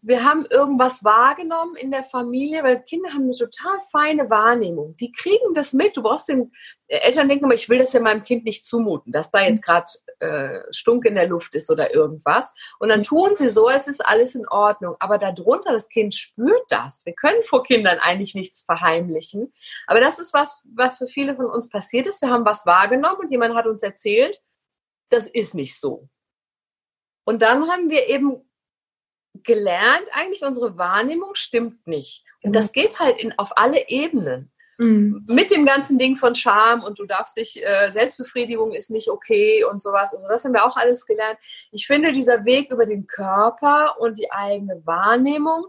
[0.00, 4.96] Wir haben irgendwas wahrgenommen in der Familie, weil Kinder haben eine total feine Wahrnehmung.
[4.96, 5.96] Die kriegen das mit.
[5.96, 6.52] Du brauchst den
[6.86, 9.64] äh, Eltern denken immer, ich will das ja meinem Kind nicht zumuten, dass da jetzt
[9.64, 9.90] gerade
[10.20, 12.54] äh, Stunk in der Luft ist oder irgendwas.
[12.78, 14.94] Und dann tun sie so, als ist alles in Ordnung.
[15.00, 17.02] Aber darunter, das Kind spürt das.
[17.04, 19.52] Wir können vor Kindern eigentlich nichts verheimlichen.
[19.88, 22.22] Aber das ist was, was für viele von uns passiert ist.
[22.22, 24.40] Wir haben was wahrgenommen und jemand hat uns erzählt,
[25.08, 26.08] das ist nicht so.
[27.24, 28.47] Und dann haben wir eben
[29.42, 32.24] gelernt, eigentlich unsere Wahrnehmung stimmt nicht.
[32.42, 32.72] Und das mhm.
[32.72, 34.50] geht halt in, auf alle Ebenen.
[34.78, 35.24] Mhm.
[35.28, 39.64] Mit dem ganzen Ding von Scham und du darfst dich, äh, Selbstbefriedigung ist nicht okay
[39.64, 40.12] und sowas.
[40.12, 41.38] Also das haben wir auch alles gelernt.
[41.72, 45.66] Ich finde, dieser Weg über den Körper und die eigene Wahrnehmung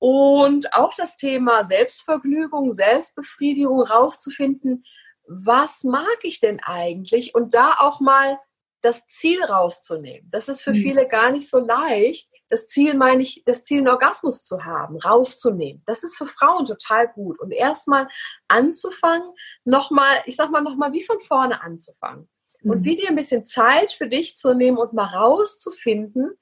[0.00, 4.84] und auch das Thema Selbstvergnügung, Selbstbefriedigung rauszufinden,
[5.26, 7.34] was mag ich denn eigentlich?
[7.34, 8.38] Und da auch mal
[8.82, 10.28] das Ziel rauszunehmen.
[10.30, 10.82] Das ist für mhm.
[10.82, 14.96] viele gar nicht so leicht, das Ziel meine ich, das Ziel, einen Orgasmus zu haben,
[14.98, 15.82] rauszunehmen.
[15.86, 17.40] Das ist für Frauen total gut.
[17.40, 18.08] Und erstmal
[18.48, 19.32] anzufangen,
[19.64, 22.28] nochmal, ich sag mal, nochmal wie von vorne anzufangen.
[22.62, 22.70] Mhm.
[22.70, 26.32] Und wie dir ein bisschen Zeit für dich zu nehmen und mal rauszufinden,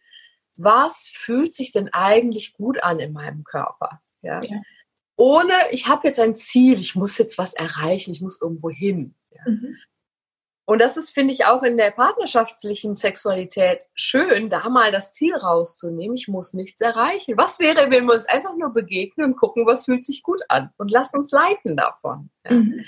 [0.56, 4.00] was fühlt sich denn eigentlich gut an in meinem Körper.
[4.22, 4.42] Ja.
[4.42, 4.60] ja.
[5.16, 9.14] Ohne, ich habe jetzt ein Ziel, ich muss jetzt was erreichen, ich muss irgendwo hin.
[9.30, 9.42] Ja.
[9.46, 9.76] Mhm.
[10.64, 15.34] Und das ist, finde ich, auch in der partnerschaftlichen Sexualität schön, da mal das Ziel
[15.34, 16.16] rauszunehmen.
[16.16, 17.36] Ich muss nichts erreichen.
[17.36, 20.70] Was wäre, wenn wir uns einfach nur begegnen und gucken, was fühlt sich gut an
[20.78, 22.30] und lassen uns leiten davon.
[22.44, 22.52] Ja.
[22.52, 22.84] Mhm.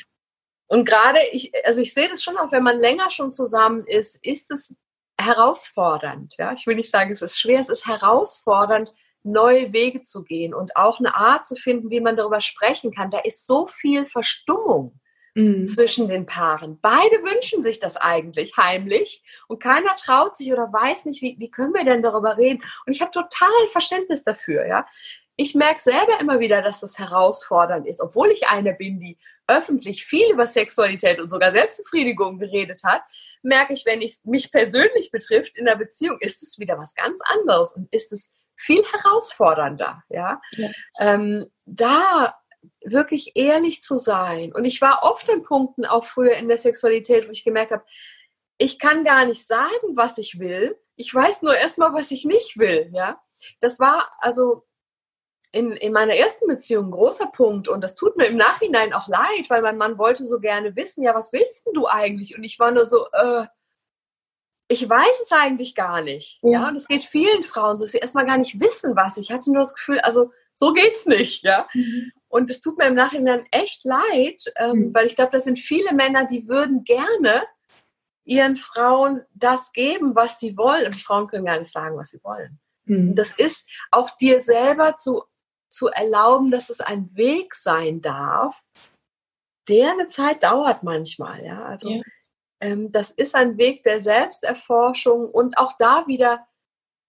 [0.66, 4.24] Und gerade, ich, also ich sehe das schon auch, wenn man länger schon zusammen ist,
[4.24, 4.76] ist es
[5.20, 6.34] herausfordernd.
[6.38, 10.54] Ja, ich will nicht sagen, es ist schwer, es ist herausfordernd, neue Wege zu gehen
[10.54, 13.10] und auch eine Art zu finden, wie man darüber sprechen kann.
[13.10, 15.00] Da ist so viel Verstummung
[15.34, 15.68] mhm.
[15.68, 16.78] zwischen den Paaren.
[16.80, 21.50] Beide wünschen sich das eigentlich heimlich und keiner traut sich oder weiß nicht, wie, wie
[21.50, 22.62] können wir denn darüber reden.
[22.86, 24.86] Und ich habe total Verständnis dafür, ja.
[25.36, 29.18] Ich merke selber immer wieder, dass das herausfordernd ist, obwohl ich eine bin, die
[29.48, 33.02] öffentlich viel über Sexualität und sogar Selbstbefriedigung geredet hat,
[33.42, 37.18] merke ich, wenn es mich persönlich betrifft in der Beziehung, ist es wieder was ganz
[37.24, 40.40] anderes und ist es viel herausfordernder, ja.
[40.52, 40.68] ja.
[41.00, 42.36] Ähm, da
[42.84, 44.52] wirklich ehrlich zu sein.
[44.52, 47.84] Und ich war oft an Punkten, auch früher in der Sexualität, wo ich gemerkt habe,
[48.58, 50.78] ich kann gar nicht sagen, was ich will.
[50.96, 52.90] Ich weiß nur erstmal, was ich nicht will.
[52.92, 53.20] Ja,
[53.60, 54.64] das war also
[55.50, 57.68] in, in meiner ersten Beziehung ein großer Punkt.
[57.68, 61.02] Und das tut mir im Nachhinein auch leid, weil mein Mann wollte so gerne wissen,
[61.02, 62.36] ja, was willst denn du eigentlich?
[62.36, 63.46] Und ich war nur so, äh,
[64.68, 66.40] ich weiß es eigentlich gar nicht.
[66.42, 69.16] Ja, ja und es geht vielen Frauen so, dass sie erstmal gar nicht wissen, was.
[69.16, 71.68] Ich hatte nur das Gefühl, also so geht's nicht, ja.
[71.72, 72.12] Mhm.
[72.34, 74.94] Und es tut mir im Nachhinein echt leid, ähm, mhm.
[74.94, 77.46] weil ich glaube, das sind viele Männer, die würden gerne
[78.24, 80.86] ihren Frauen das geben, was sie wollen.
[80.86, 82.58] Und die Frauen können gar nicht sagen, was sie wollen.
[82.86, 83.14] Mhm.
[83.14, 85.22] Das ist auch dir selber zu,
[85.68, 88.64] zu erlauben, dass es ein Weg sein darf,
[89.68, 91.40] der eine Zeit dauert manchmal.
[91.44, 92.02] Ja, also ja.
[92.60, 96.44] Ähm, das ist ein Weg der Selbsterforschung und auch da wieder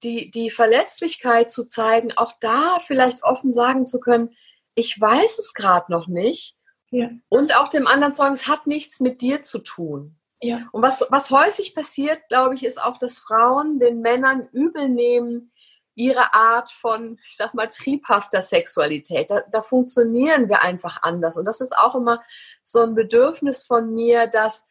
[0.03, 4.35] die, die Verletzlichkeit zu zeigen, auch da vielleicht offen sagen zu können,
[4.75, 6.57] ich weiß es gerade noch nicht.
[6.91, 7.09] Ja.
[7.29, 10.17] Und auch dem anderen sagen, es hat nichts mit dir zu tun.
[10.41, 10.67] Ja.
[10.71, 15.51] Und was, was häufig passiert, glaube ich, ist auch, dass Frauen den Männern übel nehmen,
[15.95, 19.31] ihre Art von, ich sag mal, triebhafter Sexualität.
[19.31, 21.37] Da, da funktionieren wir einfach anders.
[21.37, 22.21] Und das ist auch immer
[22.63, 24.67] so ein Bedürfnis von mir, dass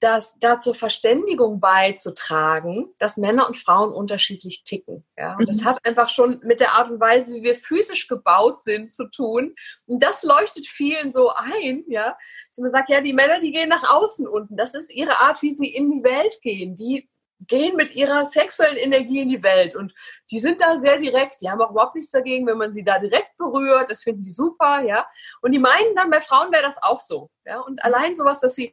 [0.00, 5.04] das da zur Verständigung beizutragen, dass Männer und Frauen unterschiedlich ticken.
[5.16, 5.32] Ja?
[5.32, 5.46] Und mhm.
[5.46, 9.08] das hat einfach schon mit der Art und Weise, wie wir physisch gebaut sind, zu
[9.08, 9.54] tun.
[9.86, 12.16] Und das leuchtet vielen so ein, ja.
[12.50, 14.56] Dass man sagt, ja, die Männer, die gehen nach außen unten.
[14.56, 16.76] Das ist ihre Art, wie sie in die Welt gehen.
[16.76, 17.08] Die
[17.46, 19.94] gehen mit ihrer sexuellen Energie in die Welt und
[20.30, 21.42] die sind da sehr direkt.
[21.42, 23.90] Die haben auch überhaupt nichts dagegen, wenn man sie da direkt berührt.
[23.90, 25.06] Das finden die super, ja.
[25.42, 27.60] Und die meinen dann, bei Frauen wäre das auch so, ja.
[27.60, 28.72] Und allein sowas, dass sie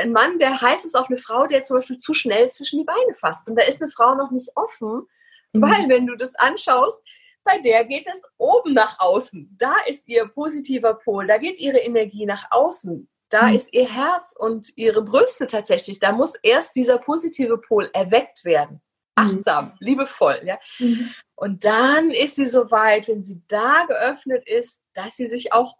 [0.00, 2.84] ein Mann, der heiß ist auf eine Frau, der zum Beispiel zu schnell zwischen die
[2.84, 3.48] Beine fasst.
[3.48, 5.06] Und da ist eine Frau noch nicht offen,
[5.52, 5.62] mhm.
[5.62, 7.02] weil wenn du das anschaust,
[7.44, 9.56] bei der geht es oben nach außen.
[9.58, 13.08] Da ist ihr positiver Pol, da geht ihre Energie nach außen.
[13.28, 13.56] Da mhm.
[13.56, 15.98] ist ihr Herz und ihre Brüste tatsächlich.
[15.98, 18.82] Da muss erst dieser positive Pol erweckt werden.
[19.16, 19.24] Mhm.
[19.24, 19.72] Achtsam, mhm.
[19.80, 20.40] liebevoll.
[20.44, 20.58] Ja?
[20.78, 21.10] Mhm.
[21.34, 25.76] Und dann ist sie so weit, wenn sie da geöffnet ist, dass sie sich auch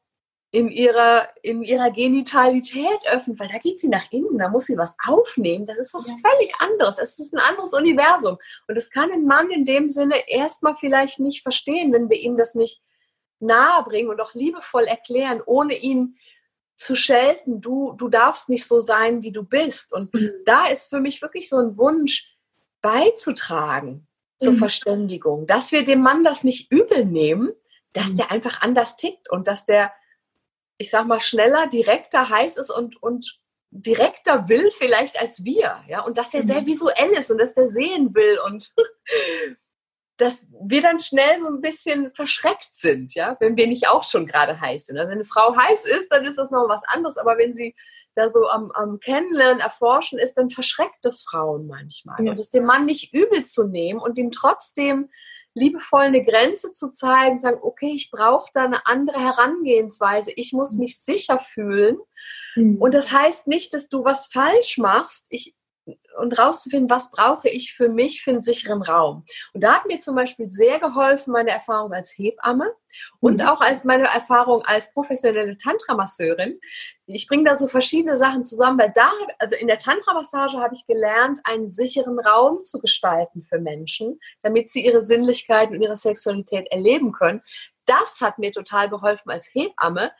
[0.52, 4.76] in ihrer, in ihrer Genitalität öffnet, weil da geht sie nach innen, da muss sie
[4.76, 5.64] was aufnehmen.
[5.66, 6.14] Das ist was ja.
[6.22, 6.98] völlig anderes.
[6.98, 8.36] Es ist ein anderes Universum.
[8.68, 12.36] Und das kann ein Mann in dem Sinne erstmal vielleicht nicht verstehen, wenn wir ihm
[12.36, 12.82] das nicht
[13.40, 16.18] nahebringen und auch liebevoll erklären, ohne ihn
[16.76, 17.62] zu schelten.
[17.62, 19.90] Du, du darfst nicht so sein, wie du bist.
[19.90, 20.32] Und mhm.
[20.44, 22.30] da ist für mich wirklich so ein Wunsch
[22.82, 24.06] beizutragen
[24.38, 24.58] zur mhm.
[24.58, 27.52] Verständigung, dass wir dem Mann das nicht übel nehmen,
[27.94, 28.16] dass mhm.
[28.18, 29.92] der einfach anders tickt und dass der
[30.78, 33.38] ich sag mal, schneller, direkter heiß ist und, und
[33.70, 36.66] direkter will vielleicht als wir, ja, und dass er sehr mhm.
[36.66, 38.72] visuell ist und dass der sehen will und
[40.18, 44.26] dass wir dann schnell so ein bisschen verschreckt sind, ja, wenn wir nicht auch schon
[44.26, 44.98] gerade heiß sind.
[44.98, 47.74] Also wenn eine Frau heiß ist, dann ist das noch was anderes, aber wenn sie
[48.14, 52.22] da so am, am Kennenlernen, Erforschen ist, dann verschreckt das Frauen manchmal.
[52.24, 52.32] Ja.
[52.32, 55.10] Und es dem Mann nicht übel zu nehmen und ihm trotzdem
[55.54, 60.72] liebevoll eine Grenze zu zeigen, sagen, okay, ich brauche da eine andere Herangehensweise, ich muss
[60.72, 61.98] mich sicher fühlen.
[62.56, 62.80] Mhm.
[62.80, 65.26] Und das heißt nicht, dass du was falsch machst.
[65.30, 65.54] Ich,
[66.18, 69.24] und rauszufinden, was brauche ich für mich für einen sicheren Raum.
[69.52, 72.72] Und da hat mir zum Beispiel sehr geholfen meine Erfahrung als Hebamme
[73.20, 73.46] und mhm.
[73.46, 76.60] auch als meine Erfahrung als professionelle Tantra-Masseurin.
[77.06, 80.86] Ich bringe da so verschiedene Sachen zusammen, weil da, also in der Tantra-Massage habe ich
[80.86, 86.70] gelernt, einen sicheren Raum zu gestalten für Menschen, damit sie ihre Sinnlichkeit und ihre Sexualität
[86.70, 87.42] erleben können.
[87.86, 90.12] Das hat mir total geholfen als Hebamme,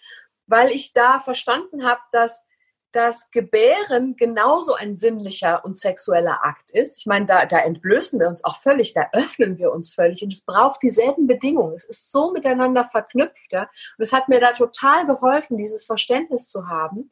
[0.46, 2.46] weil ich da verstanden habe, dass
[2.92, 6.98] dass Gebären genauso ein sinnlicher und sexueller Akt ist.
[6.98, 10.32] Ich meine, da, da entblößen wir uns auch völlig, da öffnen wir uns völlig und
[10.32, 11.74] es braucht dieselben Bedingungen.
[11.74, 13.52] Es ist so miteinander verknüpft.
[13.52, 13.62] Ja?
[13.62, 17.10] Und es hat mir da total geholfen, dieses Verständnis zu haben.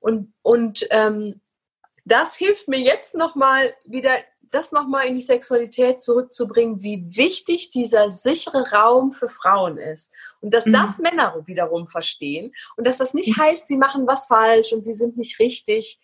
[0.00, 1.40] Und, und ähm,
[2.04, 4.16] das hilft mir jetzt nochmal wieder
[4.50, 10.12] das nochmal in die Sexualität zurückzubringen, wie wichtig dieser sichere Raum für Frauen ist.
[10.40, 10.72] Und dass mhm.
[10.72, 14.94] das Männer wiederum verstehen und dass das nicht heißt, sie machen was falsch und sie
[14.94, 16.00] sind nicht richtig.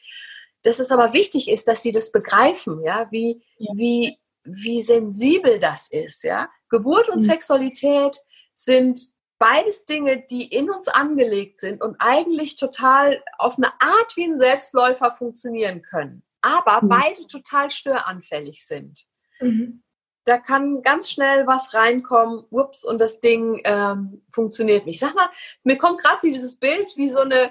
[0.62, 3.72] Dass es aber wichtig ist, dass sie das begreifen, ja, wie, ja.
[3.74, 6.48] wie, wie sensibel das ist, ja.
[6.68, 7.22] Geburt und mhm.
[7.22, 8.18] Sexualität
[8.54, 14.24] sind beides Dinge, die in uns angelegt sind und eigentlich total auf eine Art wie
[14.24, 16.88] ein Selbstläufer funktionieren können, aber mhm.
[16.88, 19.04] beide total störanfällig sind.
[19.40, 19.82] Mhm.
[20.26, 24.98] Da kann ganz schnell was reinkommen, ups, und das Ding ähm, funktioniert nicht.
[24.98, 25.28] Sag mal,
[25.64, 27.50] mir kommt gerade dieses Bild wie so eine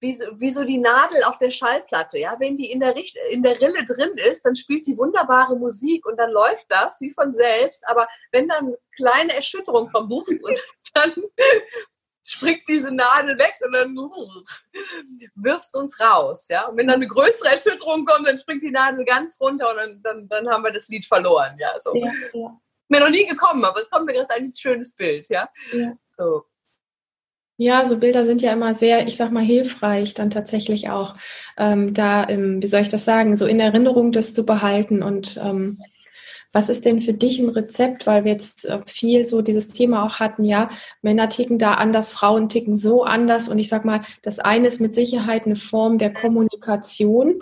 [0.00, 2.18] wie so, wie so die Nadel auf der Schallplatte.
[2.18, 5.56] Ja, wenn die in der, Richt in der Rille drin ist, dann spielt sie wunderbare
[5.56, 7.86] Musik und dann läuft das wie von selbst.
[7.86, 10.26] Aber wenn dann kleine Erschütterung kommt und
[10.94, 11.12] dann
[12.24, 13.96] springt diese Nadel weg und dann
[15.36, 16.48] wirft es uns raus.
[16.48, 16.66] Ja?
[16.66, 20.02] Und wenn dann eine größere Erschütterung kommt, dann springt die Nadel ganz runter und dann,
[20.02, 21.56] dann, dann haben wir das Lied verloren.
[21.58, 21.94] Ja, so.
[21.94, 22.60] Ja, ja.
[22.88, 25.28] Mir noch nie gekommen, aber es kommt mir gerade ein schönes Bild.
[25.28, 25.92] Ja, ja.
[26.16, 26.44] So.
[27.56, 31.14] Ja, so Bilder sind ja immer sehr, ich sag mal, hilfreich, dann tatsächlich auch
[31.58, 35.02] ähm, da, ähm, wie soll ich das sagen, so in Erinnerung das zu behalten.
[35.02, 35.78] Und ähm,
[36.52, 40.04] was ist denn für dich ein Rezept, weil wir jetzt äh, viel so dieses Thema
[40.04, 40.70] auch hatten, ja,
[41.02, 43.48] Männer ticken da anders, Frauen ticken so anders.
[43.48, 47.38] Und ich sag mal, das eine ist mit Sicherheit eine Form der Kommunikation.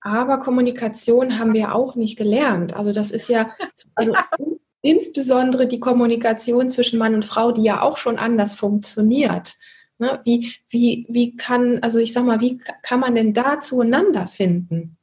[0.00, 2.74] Aber Kommunikation haben wir auch nicht gelernt.
[2.74, 3.50] Also das ist ja,
[3.94, 4.14] also
[4.82, 9.54] insbesondere die Kommunikation zwischen Mann und Frau, die ja auch schon anders funktioniert.
[9.98, 10.20] Ne?
[10.24, 14.98] Wie, wie, wie kann, also ich sag mal, wie kann man denn da zueinander finden?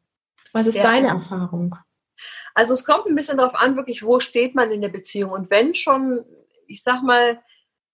[0.51, 0.83] Was ist ja.
[0.83, 1.75] deine Erfahrung?
[2.53, 5.31] Also es kommt ein bisschen darauf an, wirklich, wo steht man in der Beziehung.
[5.31, 6.25] Und wenn schon,
[6.67, 7.41] ich sag mal,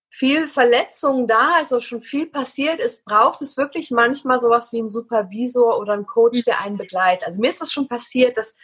[0.08, 4.78] viel Verletzung da ist oder schon viel passiert ist, braucht es wirklich manchmal sowas wie
[4.78, 7.26] einen Supervisor oder einen Coach, der einen begleitet.
[7.26, 8.56] Also mir ist das schon passiert, dass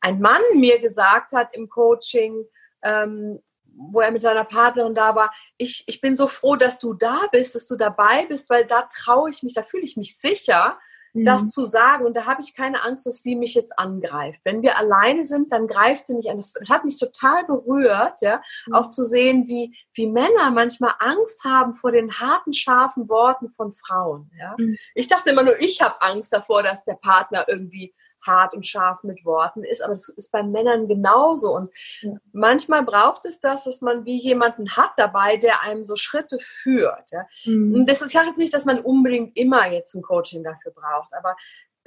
[0.00, 2.44] ein Mann mir gesagt hat im Coaching,
[2.82, 3.40] ähm,
[3.74, 7.22] wo er mit seiner Partnerin da war, ich, ich bin so froh, dass du da
[7.32, 10.78] bist, dass du dabei bist, weil da traue ich mich, da fühle ich mich sicher,
[11.12, 11.24] mhm.
[11.24, 12.06] das zu sagen.
[12.06, 14.44] Und da habe ich keine Angst, dass sie mich jetzt angreift.
[14.44, 16.36] Wenn wir alleine sind, dann greift sie mich an.
[16.36, 18.74] Das, das hat mich total berührt, ja, mhm.
[18.74, 23.72] auch zu sehen, wie, wie Männer manchmal Angst haben vor den harten, scharfen Worten von
[23.72, 24.30] Frauen.
[24.38, 24.54] Ja.
[24.58, 24.76] Mhm.
[24.94, 29.02] Ich dachte immer nur, ich habe Angst davor, dass der Partner irgendwie hart und scharf
[29.02, 31.54] mit Worten ist, aber es ist bei Männern genauso.
[31.54, 32.12] Und ja.
[32.32, 37.10] manchmal braucht es das, dass man wie jemanden hat dabei, der einem so Schritte führt.
[37.10, 37.26] Ja?
[37.44, 37.74] Mhm.
[37.74, 41.12] Und das ist ja jetzt nicht, dass man unbedingt immer jetzt ein Coaching dafür braucht,
[41.14, 41.36] aber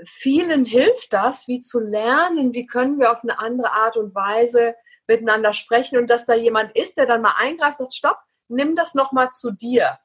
[0.04, 4.76] vielen hilft das, wie zu lernen, wie können wir auf eine andere Art und Weise
[5.08, 8.18] miteinander sprechen und dass da jemand ist, der dann mal eingreift, sagt, stopp,
[8.48, 9.98] nimm das nochmal zu dir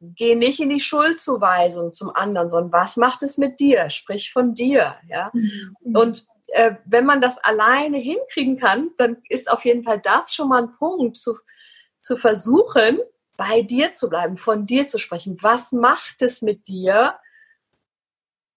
[0.00, 3.90] geh nicht in die Schuldzuweisung zum anderen, sondern was macht es mit dir?
[3.90, 5.30] Sprich von dir, ja.
[5.32, 5.96] Mhm.
[5.96, 10.48] Und äh, wenn man das alleine hinkriegen kann, dann ist auf jeden Fall das schon
[10.48, 11.38] mal ein Punkt, zu,
[12.00, 12.98] zu versuchen,
[13.36, 15.36] bei dir zu bleiben, von dir zu sprechen.
[15.42, 17.14] Was macht es mit dir?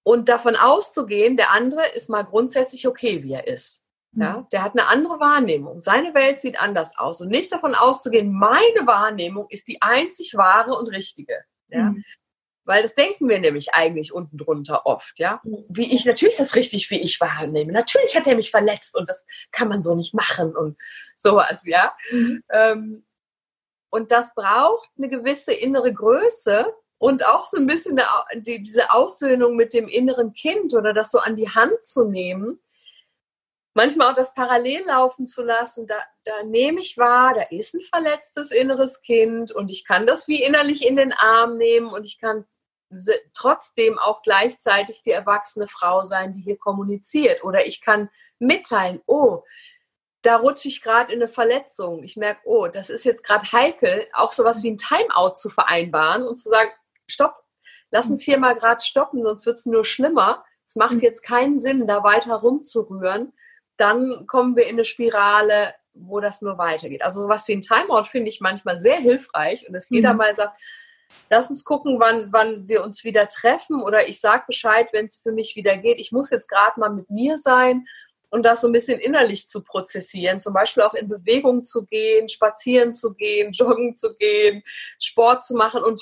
[0.04, 3.81] Und davon auszugehen, der andere ist mal grundsätzlich okay, wie er ist.
[4.14, 4.48] Ja, mhm.
[4.52, 5.80] der hat eine andere Wahrnehmung.
[5.80, 7.22] Seine Welt sieht anders aus.
[7.22, 11.46] Und nicht davon auszugehen, meine Wahrnehmung ist die einzig wahre und richtige.
[11.70, 11.92] Ja?
[11.92, 12.04] Mhm.
[12.66, 15.40] Weil das denken wir nämlich eigentlich unten drunter oft, ja.
[15.44, 15.66] Mhm.
[15.70, 17.72] Wie ich, natürlich ist das richtig, wie ich wahrnehme.
[17.72, 20.78] Natürlich hat er mich verletzt und das kann man so nicht machen und
[21.18, 21.96] sowas, ja.
[22.12, 22.44] Mhm.
[22.50, 23.06] Ähm,
[23.90, 28.00] und das braucht eine gewisse innere Größe und auch so ein bisschen
[28.36, 32.60] die, diese Aussöhnung mit dem inneren Kind oder das so an die Hand zu nehmen
[33.74, 37.82] manchmal auch das parallel laufen zu lassen, da, da nehme ich wahr, da ist ein
[37.82, 42.20] verletztes inneres Kind und ich kann das wie innerlich in den Arm nehmen und ich
[42.20, 42.46] kann
[43.34, 47.42] trotzdem auch gleichzeitig die erwachsene Frau sein, die hier kommuniziert.
[47.44, 49.44] Oder ich kann mitteilen, oh,
[50.24, 52.04] da rutsche ich gerade in eine Verletzung.
[52.04, 56.24] Ich merke, oh, das ist jetzt gerade heikel, auch sowas wie ein Timeout zu vereinbaren
[56.24, 56.72] und zu sagen,
[57.08, 57.36] stopp,
[57.92, 60.44] lass uns hier mal gerade stoppen, sonst wird es nur schlimmer.
[60.66, 61.00] Es macht mhm.
[61.00, 63.34] jetzt keinen Sinn, da weiter rumzurühren
[63.82, 67.02] dann kommen wir in eine Spirale, wo das nur weitergeht.
[67.02, 69.98] Also sowas wie ein Timeout finde ich manchmal sehr hilfreich und dass mhm.
[69.98, 70.58] jeder mal sagt,
[71.30, 75.18] lass uns gucken, wann, wann wir uns wieder treffen oder ich sage Bescheid, wenn es
[75.18, 76.00] für mich wieder geht.
[76.00, 77.86] Ich muss jetzt gerade mal mit mir sein
[78.30, 82.30] und das so ein bisschen innerlich zu prozessieren, zum Beispiel auch in Bewegung zu gehen,
[82.30, 84.64] spazieren zu gehen, joggen zu gehen,
[85.00, 86.02] Sport zu machen und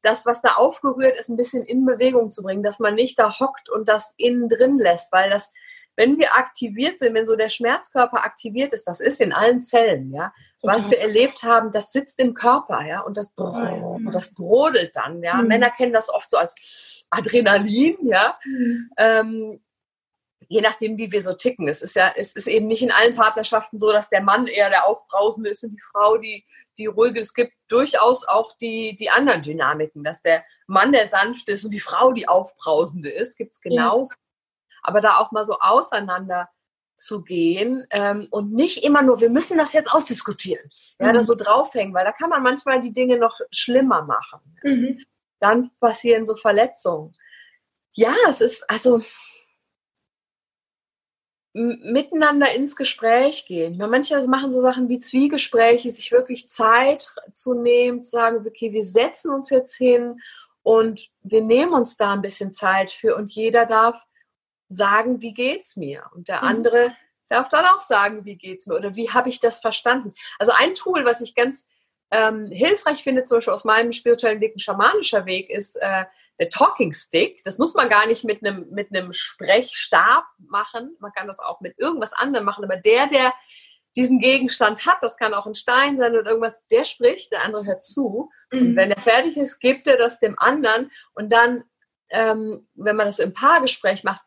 [0.00, 3.30] das, was da aufgerührt ist, ein bisschen in Bewegung zu bringen, dass man nicht da
[3.30, 5.52] hockt und das innen drin lässt, weil das
[5.96, 10.12] wenn wir aktiviert sind, wenn so der Schmerzkörper aktiviert ist, das ist in allen Zellen,
[10.12, 10.32] ja,
[10.62, 15.22] was wir erlebt haben, das sitzt im Körper, ja, und das, und das brodelt dann,
[15.22, 15.34] ja.
[15.34, 15.48] Mhm.
[15.48, 18.38] Männer kennen das oft so als Adrenalin, ja.
[18.44, 18.90] Mhm.
[18.96, 19.60] Ähm,
[20.48, 21.66] je nachdem, wie wir so ticken.
[21.66, 24.68] Es ist ja, es ist eben nicht in allen Partnerschaften so, dass der Mann eher
[24.68, 26.44] der Aufbrausende ist und die Frau die,
[26.76, 27.20] die ruhige.
[27.20, 31.70] Es gibt durchaus auch die, die anderen Dynamiken, dass der Mann der sanfte ist und
[31.70, 33.38] die Frau die aufbrausende ist.
[33.38, 34.14] Gibt es genauso.
[34.82, 36.48] Ja aber da auch mal so auseinander
[36.96, 40.70] zu gehen ähm, und nicht immer nur, wir müssen das jetzt ausdiskutieren,
[41.00, 41.14] ja, mhm.
[41.14, 44.40] da so draufhängen, weil da kann man manchmal die Dinge noch schlimmer machen.
[44.62, 45.04] Mhm.
[45.40, 47.12] Dann passieren so Verletzungen.
[47.94, 49.02] Ja, es ist also
[51.54, 53.76] miteinander ins Gespräch gehen.
[53.76, 58.72] Meine, manche machen so Sachen wie Zwiegespräche, sich wirklich Zeit zu nehmen, zu sagen, okay,
[58.72, 60.18] wir setzen uns jetzt hin
[60.62, 64.02] und wir nehmen uns da ein bisschen Zeit für und jeder darf
[64.72, 66.04] sagen, wie geht's mir?
[66.14, 66.48] Und der mhm.
[66.48, 66.96] andere
[67.28, 70.12] darf dann auch sagen, wie geht's mir oder wie habe ich das verstanden?
[70.38, 71.66] Also ein Tool, was ich ganz
[72.10, 76.04] ähm, hilfreich finde, zum Beispiel aus meinem spirituellen Weg, ein schamanischer Weg, ist äh,
[76.38, 77.42] der Talking Stick.
[77.44, 80.96] Das muss man gar nicht mit einem mit einem Sprechstab machen.
[81.00, 82.64] Man kann das auch mit irgendwas anderem machen.
[82.64, 83.32] Aber der, der
[83.96, 87.66] diesen Gegenstand hat, das kann auch ein Stein sein oder irgendwas, der spricht, der andere
[87.66, 88.30] hört zu.
[88.50, 88.58] Mhm.
[88.58, 90.90] Und wenn er fertig ist, gibt er das dem anderen.
[91.14, 91.64] Und dann,
[92.10, 94.22] ähm, wenn man das im Paargespräch macht,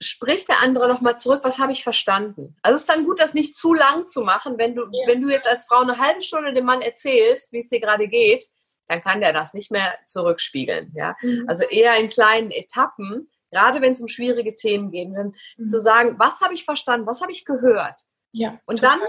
[0.00, 2.56] spricht der andere nochmal zurück, was habe ich verstanden?
[2.62, 4.56] Also es ist dann gut, das nicht zu lang zu machen.
[4.56, 5.06] Wenn du, ja.
[5.06, 8.08] wenn du jetzt als Frau eine halbe Stunde dem Mann erzählst, wie es dir gerade
[8.08, 8.46] geht,
[8.88, 10.92] dann kann der das nicht mehr zurückspiegeln.
[10.96, 11.16] Ja?
[11.20, 11.44] Mhm.
[11.46, 15.34] Also eher in kleinen Etappen, gerade wenn es um schwierige Themen geht, mhm.
[15.66, 18.06] zu sagen, was habe ich verstanden, was habe ich gehört?
[18.32, 19.00] Ja, und dann,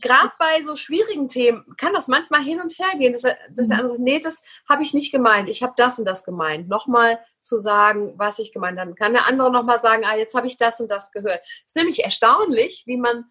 [0.00, 3.68] gerade bei so schwierigen Themen, kann das manchmal hin und her gehen, dass, dass mhm.
[3.68, 6.68] der andere sagt, nee, das habe ich nicht gemeint, ich habe das und das gemeint.
[6.68, 8.90] Nochmal zu sagen, was ich gemeint habe.
[8.90, 11.40] Dann kann der andere nochmal sagen, ah, jetzt habe ich das und das gehört.
[11.44, 13.26] Es ist nämlich erstaunlich, wie man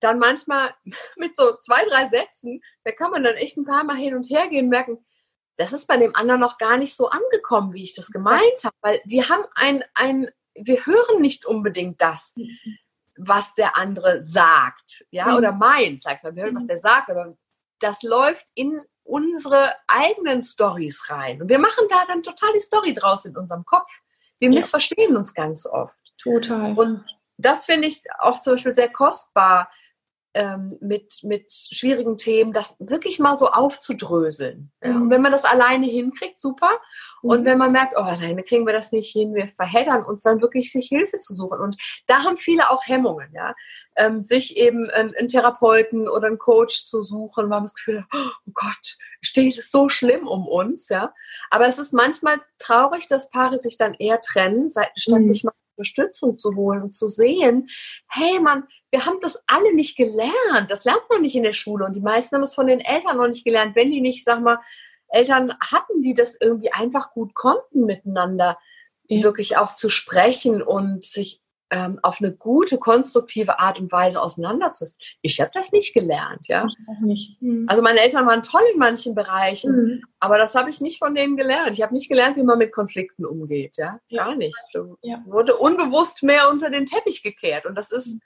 [0.00, 0.74] dann manchmal
[1.16, 4.30] mit so zwei, drei Sätzen, da kann man dann echt ein paar Mal hin und
[4.30, 5.04] her gehen und merken,
[5.58, 8.76] das ist bei dem anderen noch gar nicht so angekommen, wie ich das gemeint habe.
[8.80, 12.34] Weil wir haben ein, ein, wir hören nicht unbedingt das.
[13.18, 15.36] Was der andere sagt, ja, mhm.
[15.36, 16.68] oder meint, sagt man, wir hören, was mhm.
[16.68, 17.36] der sagt, aber
[17.80, 21.40] das läuft in unsere eigenen Stories rein.
[21.42, 23.90] Und wir machen da dann total die Story draus in unserem Kopf.
[24.38, 24.54] Wir ja.
[24.54, 25.98] missverstehen uns ganz oft.
[26.22, 26.78] Total.
[26.78, 27.04] Und
[27.38, 29.70] das finde ich auch zum Beispiel sehr kostbar,
[30.38, 34.70] ähm, mit, mit schwierigen Themen, das wirklich mal so aufzudröseln.
[34.80, 34.94] Ja?
[34.94, 36.70] Und wenn man das alleine hinkriegt, super.
[37.22, 37.44] Und mhm.
[37.44, 40.70] wenn man merkt, oh, alleine kriegen wir das nicht hin, wir verheddern uns dann wirklich,
[40.70, 41.58] sich Hilfe zu suchen.
[41.58, 41.76] Und
[42.06, 43.52] da haben viele auch Hemmungen, ja.
[43.96, 48.02] Ähm, sich eben einen, einen, Therapeuten oder einen Coach zu suchen, weil man das Gefühl
[48.02, 51.12] hat, oh Gott, steht es so schlimm um uns, ja.
[51.50, 55.24] Aber es ist manchmal traurig, dass Paare sich dann eher trennen, statt mhm.
[55.24, 57.68] sich mal Unterstützung zu holen und zu sehen,
[58.08, 60.70] hey man, wir haben das alle nicht gelernt.
[60.70, 61.84] Das lernt man nicht in der Schule.
[61.84, 63.76] Und die meisten haben es von den Eltern noch nicht gelernt.
[63.76, 64.58] Wenn die nicht, sag mal,
[65.08, 68.58] Eltern hatten, die das irgendwie einfach gut konnten, miteinander
[69.08, 69.22] ja.
[69.22, 74.98] wirklich auch zu sprechen und sich ähm, auf eine gute, konstruktive Art und Weise auseinanderzusetzen.
[75.20, 76.66] Ich habe das nicht gelernt, ja.
[77.02, 77.40] Nicht.
[77.42, 77.66] Mhm.
[77.68, 80.02] Also meine Eltern waren toll in manchen Bereichen, mhm.
[80.18, 81.76] aber das habe ich nicht von denen gelernt.
[81.76, 84.00] Ich habe nicht gelernt, wie man mit Konflikten umgeht, ja.
[84.10, 84.56] Gar nicht.
[85.02, 85.22] Ja.
[85.26, 88.20] Wurde unbewusst mehr unter den Teppich gekehrt und das ist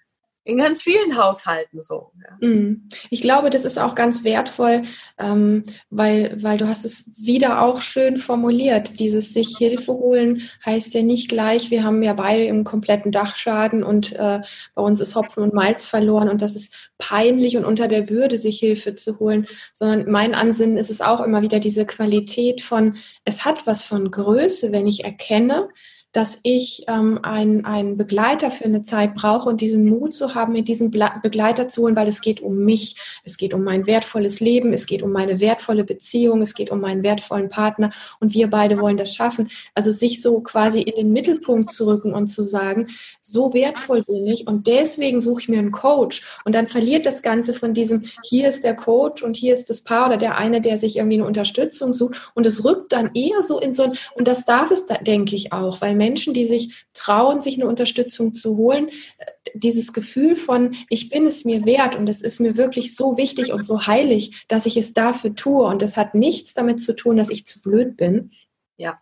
[0.44, 2.10] in ganz vielen Haushalten so.
[2.20, 2.48] Ja.
[2.48, 2.88] Mhm.
[3.10, 4.82] Ich glaube, das ist auch ganz wertvoll,
[5.18, 8.98] ähm, weil, weil du hast es wieder auch schön formuliert.
[8.98, 13.84] Dieses sich Hilfe holen heißt ja nicht gleich, wir haben ja beide im kompletten Dachschaden
[13.84, 14.40] und äh,
[14.74, 18.36] bei uns ist Hopfen und Malz verloren und das ist peinlich und unter der Würde,
[18.36, 22.96] sich Hilfe zu holen, sondern mein Ansinnen ist es auch immer wieder diese Qualität von,
[23.24, 25.68] es hat was von Größe, wenn ich erkenne,
[26.12, 30.52] dass ich ähm, einen, einen Begleiter für eine Zeit brauche und diesen Mut zu haben,
[30.52, 34.40] mir diesen Begleiter zu holen, weil es geht um mich, es geht um mein wertvolles
[34.40, 37.90] Leben, es geht um meine wertvolle Beziehung, es geht um meinen wertvollen Partner
[38.20, 39.48] und wir beide wollen das schaffen.
[39.74, 42.88] Also sich so quasi in den Mittelpunkt zu rücken und zu sagen,
[43.20, 47.22] so wertvoll bin ich und deswegen suche ich mir einen Coach und dann verliert das
[47.22, 50.60] Ganze von diesem, hier ist der Coach und hier ist das Paar oder der eine,
[50.60, 53.92] der sich irgendwie eine Unterstützung sucht und es rückt dann eher so in so ein,
[54.14, 57.68] und das darf es, da, denke ich auch, weil Menschen, die sich trauen, sich eine
[57.68, 62.40] Unterstützung zu holen, äh, dieses Gefühl von, ich bin es mir wert und es ist
[62.40, 65.64] mir wirklich so wichtig und so heilig, dass ich es dafür tue.
[65.64, 68.32] Und das hat nichts damit zu tun, dass ich zu blöd bin.
[68.76, 69.00] Ja.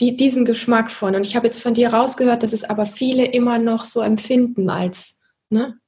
[0.00, 1.14] Die, diesen Geschmack von.
[1.14, 4.70] Und ich habe jetzt von dir rausgehört, dass es aber viele immer noch so empfinden
[4.70, 5.20] als,
[5.50, 5.78] ne?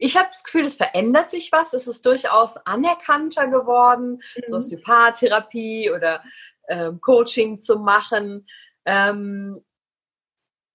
[0.00, 1.72] Ich habe das Gefühl, es verändert sich was.
[1.72, 4.42] Es ist durchaus anerkannter geworden, mhm.
[4.46, 6.22] so Sympathie oder
[6.68, 8.46] ähm, Coaching zu machen.
[8.84, 9.60] Ähm,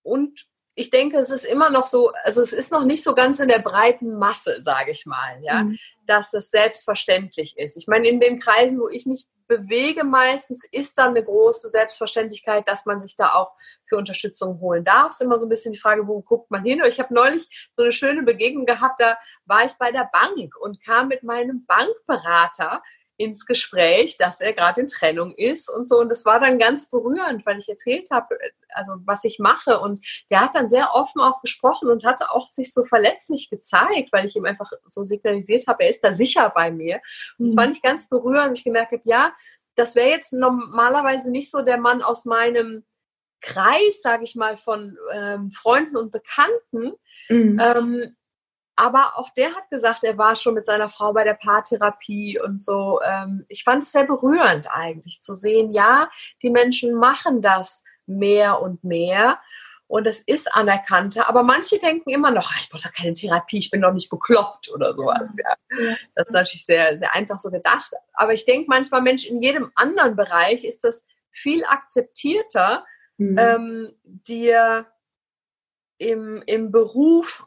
[0.04, 3.40] und ich denke, es ist immer noch so, also es ist noch nicht so ganz
[3.40, 5.78] in der breiten Masse, sage ich mal, ja, mhm.
[6.06, 7.78] dass das selbstverständlich ist.
[7.78, 12.68] Ich meine, in den Kreisen, wo ich mich bewege meistens, ist dann eine große Selbstverständlichkeit,
[12.68, 13.52] dass man sich da auch
[13.88, 15.10] für Unterstützung holen darf.
[15.10, 16.82] Es ist immer so ein bisschen die Frage, wo guckt man hin?
[16.88, 20.84] Ich habe neulich so eine schöne Begegnung gehabt, da war ich bei der Bank und
[20.84, 22.82] kam mit meinem Bankberater
[23.24, 26.00] ins Gespräch, dass er gerade in Trennung ist und so.
[26.00, 28.38] Und das war dann ganz berührend, weil ich erzählt habe,
[28.70, 29.80] also was ich mache.
[29.80, 34.12] Und der hat dann sehr offen auch gesprochen und hatte auch sich so verletzlich gezeigt,
[34.12, 37.02] weil ich ihm einfach so signalisiert habe, er ist da sicher bei mir.
[37.38, 37.60] Und das mhm.
[37.60, 38.58] fand ich ganz berührend.
[38.58, 39.34] Ich gemerkt habe, ja,
[39.76, 42.84] das wäre jetzt normalerweise nicht so der Mann aus meinem
[43.42, 46.94] Kreis, sage ich mal, von ähm, Freunden und Bekannten.
[47.30, 47.60] Mhm.
[47.60, 48.16] Ähm,
[48.76, 52.64] aber auch der hat gesagt, er war schon mit seiner Frau bei der Paartherapie und
[52.64, 53.00] so.
[53.04, 56.10] Ähm, ich fand es sehr berührend eigentlich zu sehen, ja,
[56.42, 59.40] die Menschen machen das mehr und mehr
[59.88, 61.30] und es ist anerkannter.
[61.30, 64.72] Aber manche denken immer noch, ich brauche doch keine Therapie, ich bin doch nicht bekloppt
[64.74, 65.38] oder sowas.
[65.38, 65.56] Ja.
[66.16, 67.92] Das ist natürlich sehr, sehr einfach so gedacht.
[68.14, 72.86] Aber ich denke manchmal, Mensch, in jedem anderen Bereich ist das viel akzeptierter,
[73.18, 73.38] mhm.
[73.38, 74.88] ähm, dir
[76.00, 77.46] im, im Beruf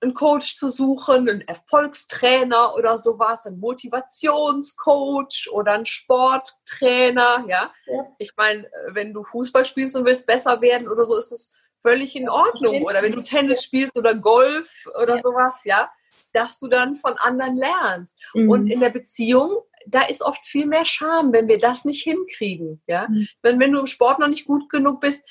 [0.00, 7.72] einen Coach zu suchen, einen Erfolgstrainer oder sowas, einen Motivationscoach oder einen Sporttrainer, ja.
[7.86, 8.06] ja.
[8.18, 12.16] Ich meine, wenn du Fußball spielst und willst besser werden oder so, ist es völlig
[12.16, 12.82] in Ordnung.
[12.82, 15.22] Oder wenn du Tennis spielst oder Golf oder ja.
[15.22, 15.90] sowas, ja,
[16.32, 18.18] dass du dann von anderen lernst.
[18.34, 18.50] Mhm.
[18.50, 22.82] Und in der Beziehung, da ist oft viel mehr Scham, wenn wir das nicht hinkriegen,
[22.86, 23.08] ja.
[23.08, 23.28] Mhm.
[23.42, 25.26] Wenn, wenn du im Sport noch nicht gut genug bist,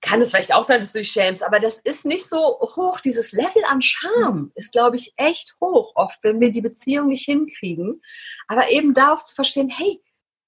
[0.00, 3.00] kann es vielleicht auch sein, dass du dich schämst, aber das ist nicht so hoch.
[3.00, 7.24] Dieses Level an Scham ist, glaube ich, echt hoch, oft, wenn wir die Beziehung nicht
[7.24, 8.02] hinkriegen.
[8.48, 10.00] Aber eben darauf zu verstehen, hey,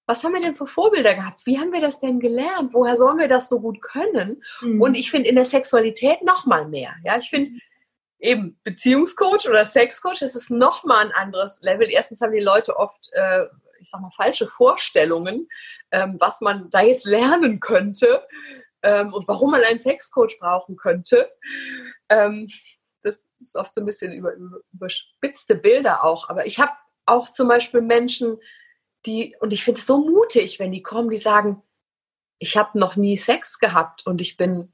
[0.07, 1.45] was haben wir denn für Vorbilder gehabt?
[1.45, 2.73] Wie haben wir das denn gelernt?
[2.73, 4.43] Woher sollen wir das so gut können?
[4.63, 4.81] Mhm.
[4.81, 6.95] Und ich finde in der Sexualität noch mal mehr.
[7.05, 7.61] Ja, ich finde
[8.19, 11.89] eben Beziehungscoach oder Sexcoach, das ist noch mal ein anderes Level.
[11.91, 13.45] Erstens haben die Leute oft, äh,
[13.81, 15.47] ich sag mal, falsche Vorstellungen,
[15.91, 18.23] ähm, was man da jetzt lernen könnte
[18.83, 21.31] ähm, und warum man einen Sexcoach brauchen könnte.
[22.09, 22.49] Ähm,
[23.03, 26.29] das ist oft so ein bisschen über, über, überspitzte Bilder auch.
[26.29, 26.73] Aber ich habe
[27.07, 28.39] auch zum Beispiel Menschen,
[29.07, 31.63] die, und ich finde es so mutig, wenn die kommen, die sagen,
[32.39, 34.73] ich habe noch nie Sex gehabt und ich bin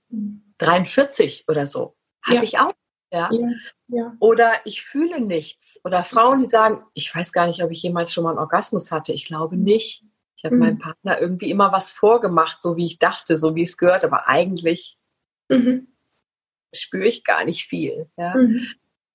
[0.58, 1.96] 43 oder so.
[2.22, 2.42] Habe ja.
[2.42, 2.72] ich auch.
[3.12, 3.30] Ja?
[3.32, 3.48] ja?
[3.88, 5.80] Ja, Oder ich fühle nichts.
[5.84, 8.90] Oder Frauen, die sagen, ich weiß gar nicht, ob ich jemals schon mal einen Orgasmus
[8.90, 9.12] hatte.
[9.12, 10.04] Ich glaube nicht.
[10.44, 10.60] Ich habe mhm.
[10.60, 14.28] meinem Partner irgendwie immer was vorgemacht, so wie ich dachte, so wie es gehört, aber
[14.28, 14.98] eigentlich
[15.48, 15.88] mhm.
[16.74, 18.10] spüre ich gar nicht viel.
[18.18, 18.36] Ja?
[18.36, 18.66] Mhm.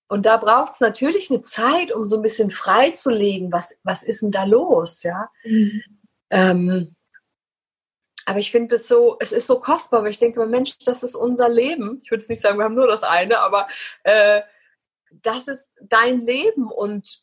[0.07, 4.23] Und da braucht es natürlich eine Zeit, um so ein bisschen freizulegen, was, was ist
[4.23, 5.29] denn da los, ja.
[5.43, 5.83] Mhm.
[6.31, 6.95] Ähm,
[8.25, 11.15] aber ich finde es so, es ist so kostbar, weil ich denke, Mensch, das ist
[11.15, 12.01] unser Leben.
[12.03, 13.67] Ich würde es nicht sagen, wir haben nur das eine, aber
[14.01, 14.41] äh,
[15.11, 17.21] das ist dein Leben und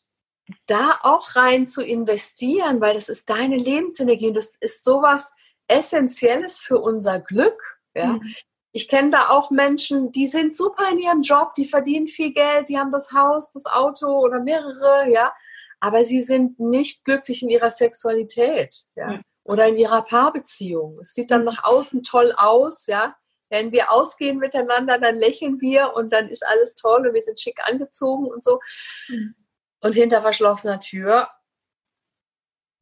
[0.65, 5.33] da auch rein zu investieren, weil das ist deine Lebensenergie und das ist sowas
[5.67, 7.79] Essentielles für unser Glück.
[7.93, 8.13] Ja?
[8.13, 8.33] Mhm.
[8.71, 12.69] Ich kenne da auch Menschen, die sind super in ihrem Job, die verdienen viel Geld,
[12.69, 15.33] die haben das Haus, das Auto oder mehrere, ja,
[15.79, 19.21] aber sie sind nicht glücklich in ihrer Sexualität, ja, ja.
[19.43, 20.99] oder in ihrer Paarbeziehung.
[20.99, 23.15] Es sieht dann nach außen toll aus, ja.
[23.49, 27.39] Wenn wir ausgehen miteinander, dann lächeln wir und dann ist alles toll und wir sind
[27.39, 28.59] schick angezogen und so.
[29.07, 29.35] Mhm.
[29.81, 31.29] Und hinter verschlossener Tür,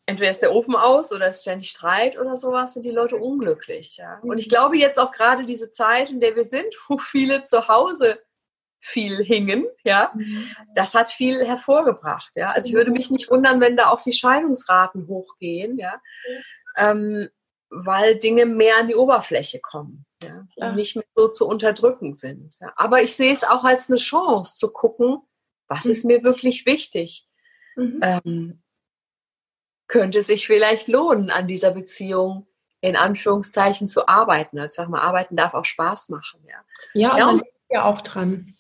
[0.06, 3.18] entweder ist der Ofen aus oder es ist ständig Streit oder sowas, sind die Leute
[3.18, 3.98] unglücklich.
[3.98, 4.20] Ja?
[4.22, 4.52] Und ich mhm.
[4.52, 8.20] glaube jetzt auch gerade diese Zeit, in der wir sind, wo viele zu Hause
[8.86, 10.48] viel hingen, ja, mhm.
[10.76, 12.52] das hat viel hervorgebracht, ja.
[12.52, 16.00] Also ich würde mich nicht wundern, wenn da auch die Scheidungsraten hochgehen, ja,
[16.78, 17.30] ähm,
[17.70, 22.58] weil Dinge mehr an die Oberfläche kommen, ja, die nicht mehr so zu unterdrücken sind.
[22.60, 22.74] Ja.
[22.76, 25.20] Aber ich sehe es auch als eine Chance zu gucken,
[25.68, 25.91] was mhm.
[25.91, 27.28] ist mir wirklich wichtig?
[27.76, 27.99] Mhm.
[28.01, 28.63] Ähm,
[29.88, 32.47] könnte sich vielleicht lohnen, an dieser Beziehung
[32.82, 34.59] in Anführungszeichen zu arbeiten.
[34.59, 36.41] Also ich sag mal, arbeiten darf auch Spaß machen.
[36.47, 36.63] Ja,
[36.93, 38.53] ja, ja man wächst ja auch dran.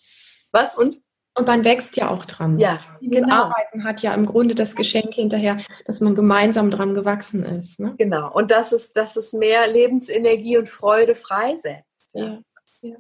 [0.51, 0.75] Was?
[0.75, 0.97] Und?
[1.37, 2.57] Und man wächst ja auch dran.
[2.59, 3.43] Ja, Dieses genau.
[3.43, 7.79] Arbeiten hat ja im Grunde das Geschenk hinterher, dass man gemeinsam dran gewachsen ist.
[7.79, 7.93] Ne?
[7.97, 8.31] Genau.
[8.31, 12.13] Und dass es, dass es mehr Lebensenergie und Freude freisetzt.
[12.13, 12.25] Ja.
[12.25, 12.41] ja.
[12.81, 12.95] ja.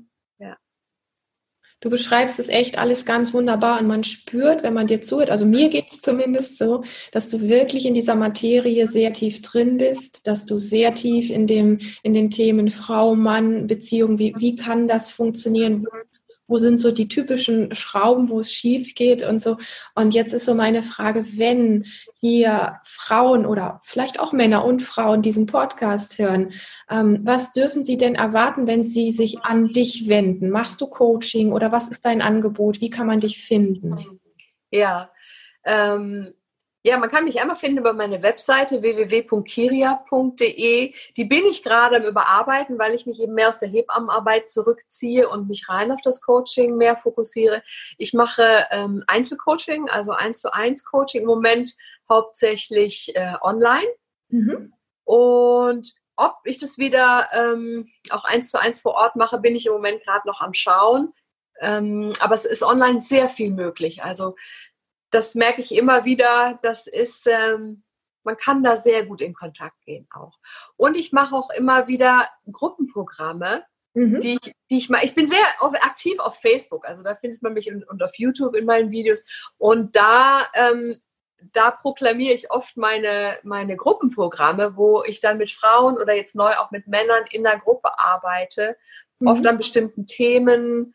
[1.81, 5.45] Du beschreibst es echt alles ganz wunderbar und man spürt, wenn man dir zuhört, also
[5.45, 10.25] mir geht es zumindest so, dass du wirklich in dieser Materie sehr tief drin bist,
[10.25, 14.87] dass du sehr tief in, dem, in den Themen Frau, Mann, Beziehung, wie, wie kann
[14.87, 15.85] das funktionieren,
[16.47, 19.57] wo sind so die typischen Schrauben, wo es schief geht und so.
[19.95, 21.85] Und jetzt ist so meine Frage, wenn
[22.19, 26.51] hier Frauen oder vielleicht auch Männer und Frauen diesen Podcast hören,
[26.89, 30.49] ähm, was dürfen sie denn erwarten, wenn sie sich an dich wenden?
[30.49, 32.81] Machst du Coaching oder was ist dein Angebot?
[32.81, 34.19] Wie kann man dich finden?
[34.71, 35.09] Ja,
[35.63, 36.33] ähm,
[36.85, 40.93] ja, man kann mich einmal finden über meine Webseite www.kiria.de.
[41.17, 45.27] Die bin ich gerade am Überarbeiten, weil ich mich eben mehr aus der Hebammenarbeit zurückziehe
[45.27, 47.63] und mich rein auf das Coaching mehr fokussiere.
[47.97, 51.21] Ich mache ähm, Einzelcoaching, also eins zu eins Coaching.
[51.21, 51.73] Im Moment
[52.07, 53.87] hauptsächlich äh, online.
[54.29, 54.71] Mhm.
[55.05, 59.65] Und ob ich das wieder ähm, auch eins zu eins vor Ort mache, bin ich
[59.65, 61.13] im Moment gerade noch am Schauen.
[61.61, 64.03] Ähm, aber es ist online sehr viel möglich.
[64.03, 64.35] Also
[65.11, 66.59] das merke ich immer wieder.
[66.61, 67.83] Das ist, ähm,
[68.23, 70.37] man kann da sehr gut in Kontakt gehen auch.
[70.77, 74.19] Und ich mache auch immer wieder Gruppenprogramme, mhm.
[74.19, 77.41] die, ich, die ich mal, ich bin sehr auf, aktiv auf Facebook, also da findet
[77.41, 79.25] man mich und, und auf YouTube in meinen Videos.
[79.57, 81.01] Und da ähm,
[81.53, 86.53] da proklamiere ich oft meine, meine Gruppenprogramme, wo ich dann mit Frauen oder jetzt neu
[86.55, 88.77] auch mit Männern in der Gruppe arbeite,
[89.19, 89.27] mhm.
[89.27, 90.93] oft an bestimmten Themen.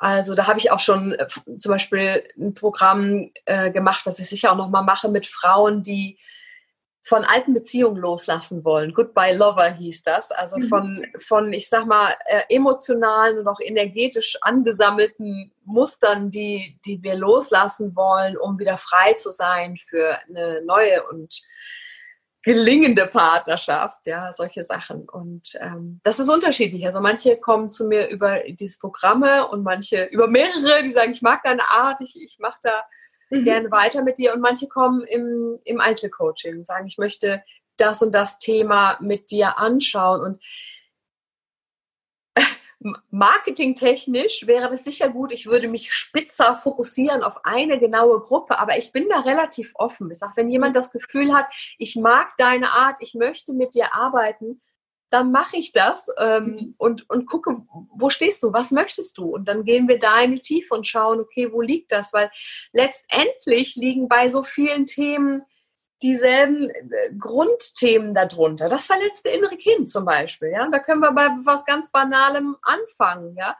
[0.00, 4.30] Also da habe ich auch schon äh, zum Beispiel ein Programm äh, gemacht, was ich
[4.30, 6.18] sicher auch nochmal mache mit Frauen, die
[7.02, 8.94] von alten Beziehungen loslassen wollen.
[8.94, 10.30] Goodbye Lover hieß das.
[10.30, 10.62] Also mhm.
[10.64, 17.16] von, von ich sag mal, äh, emotionalen und auch energetisch angesammelten Mustern, die, die wir
[17.16, 21.42] loslassen wollen, um wieder frei zu sein für eine neue und
[22.42, 25.08] gelingende Partnerschaft, ja, solche Sachen.
[25.08, 26.86] Und ähm, das ist unterschiedlich.
[26.86, 31.22] Also manche kommen zu mir über diese Programme und manche über mehrere, die sagen, ich
[31.22, 32.84] mag deine Art, ich, ich mache da
[33.30, 33.44] mhm.
[33.44, 34.32] gerne weiter mit dir.
[34.34, 37.42] Und manche kommen im, im Einzelcoaching und sagen, ich möchte
[37.76, 40.22] das und das Thema mit dir anschauen.
[40.22, 40.42] Und
[43.10, 45.32] marketingtechnisch wäre das sicher gut.
[45.32, 50.10] Ich würde mich spitzer fokussieren auf eine genaue Gruppe, aber ich bin da relativ offen.
[50.10, 51.46] Ich sage, wenn jemand das Gefühl hat,
[51.78, 54.62] ich mag deine Art, ich möchte mit dir arbeiten,
[55.10, 56.74] dann mache ich das ähm, mhm.
[56.78, 57.56] und, und gucke,
[57.92, 59.34] wo stehst du, was möchtest du?
[59.34, 62.12] Und dann gehen wir da in die Tiefe und schauen, okay, wo liegt das?
[62.12, 62.30] Weil
[62.72, 65.42] letztendlich liegen bei so vielen Themen
[66.02, 68.68] dieselben äh, Grundthemen darunter.
[68.68, 70.68] Das verletzte innere Kind zum Beispiel, ja.
[70.68, 73.56] Da können wir bei was ganz Banalem anfangen, ja.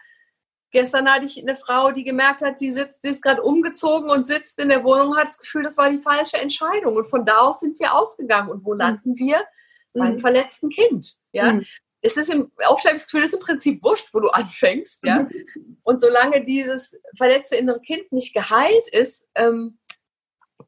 [0.72, 4.26] Gestern hatte ich eine Frau, die gemerkt hat, sie sitzt, sie ist gerade umgezogen und
[4.26, 6.96] sitzt in der Wohnung und hat das Gefühl, das war die falsche Entscheidung.
[6.96, 8.50] Und von da aus sind wir ausgegangen.
[8.50, 8.78] Und wo mhm.
[8.78, 9.44] landen wir?
[9.92, 10.18] Beim mhm.
[10.20, 11.16] verletzten Kind.
[11.32, 11.54] Ja?
[11.54, 11.66] Mhm.
[12.02, 15.24] Es ist im Aufschreibungsgefühl ist im Prinzip wurscht, wo du anfängst, ja.
[15.24, 15.78] Mhm.
[15.82, 19.79] Und solange dieses verletzte innere Kind nicht geheilt ist, ähm,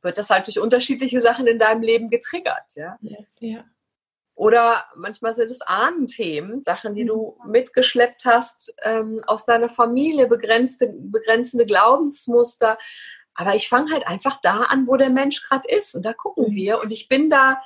[0.01, 2.99] wird das halt durch unterschiedliche Sachen in deinem Leben getriggert, ja.
[3.01, 3.65] ja, ja.
[4.35, 7.51] Oder manchmal sind es Ahnenthemen, Sachen, die du mhm.
[7.51, 12.79] mitgeschleppt hast ähm, aus deiner Familie, begrenzte, begrenzende Glaubensmuster.
[13.35, 15.95] Aber ich fange halt einfach da an, wo der Mensch gerade ist.
[15.95, 16.55] Und da gucken mhm.
[16.55, 16.81] wir.
[16.81, 17.63] Und ich bin da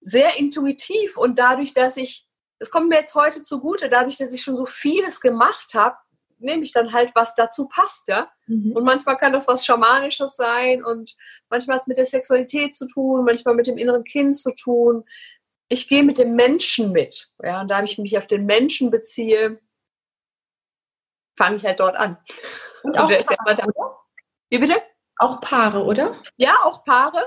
[0.00, 2.26] sehr intuitiv und dadurch, dass ich,
[2.58, 5.96] es kommt mir jetzt heute zugute, dadurch, dass ich schon so vieles gemacht habe,
[6.42, 8.30] nehme ich dann halt, was dazu passt, ja.
[8.46, 8.72] Mhm.
[8.72, 11.16] Und manchmal kann das was Schamanisches sein und
[11.48, 15.04] manchmal hat es mit der Sexualität zu tun, manchmal mit dem inneren Kind zu tun.
[15.68, 19.60] Ich gehe mit dem Menschen mit, ja, und da ich mich auf den Menschen beziehe,
[21.36, 22.18] fange ich halt dort an.
[22.82, 23.72] Und, auch Paare,
[24.50, 24.82] Wie bitte?
[25.16, 26.20] Auch Paare, oder?
[26.36, 27.26] Ja, auch Paare.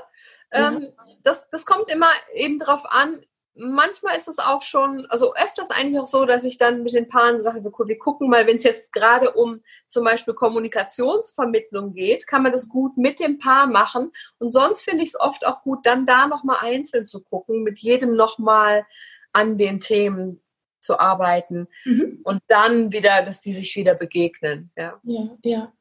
[0.51, 0.93] Ähm,
[1.23, 3.25] das, das kommt immer eben drauf an.
[3.57, 7.07] Manchmal ist es auch schon, also öfters eigentlich auch so, dass ich dann mit den
[7.07, 12.43] Paaren sage, wir gucken mal, wenn es jetzt gerade um zum Beispiel Kommunikationsvermittlung geht, kann
[12.43, 14.11] man das gut mit dem Paar machen.
[14.39, 17.79] Und sonst finde ich es oft auch gut, dann da nochmal einzeln zu gucken, mit
[17.79, 18.85] jedem nochmal
[19.31, 20.41] an den Themen
[20.81, 22.21] zu arbeiten mhm.
[22.23, 24.71] und dann wieder, dass die sich wieder begegnen.
[24.75, 25.37] Ja, ja.
[25.43, 25.73] Ja,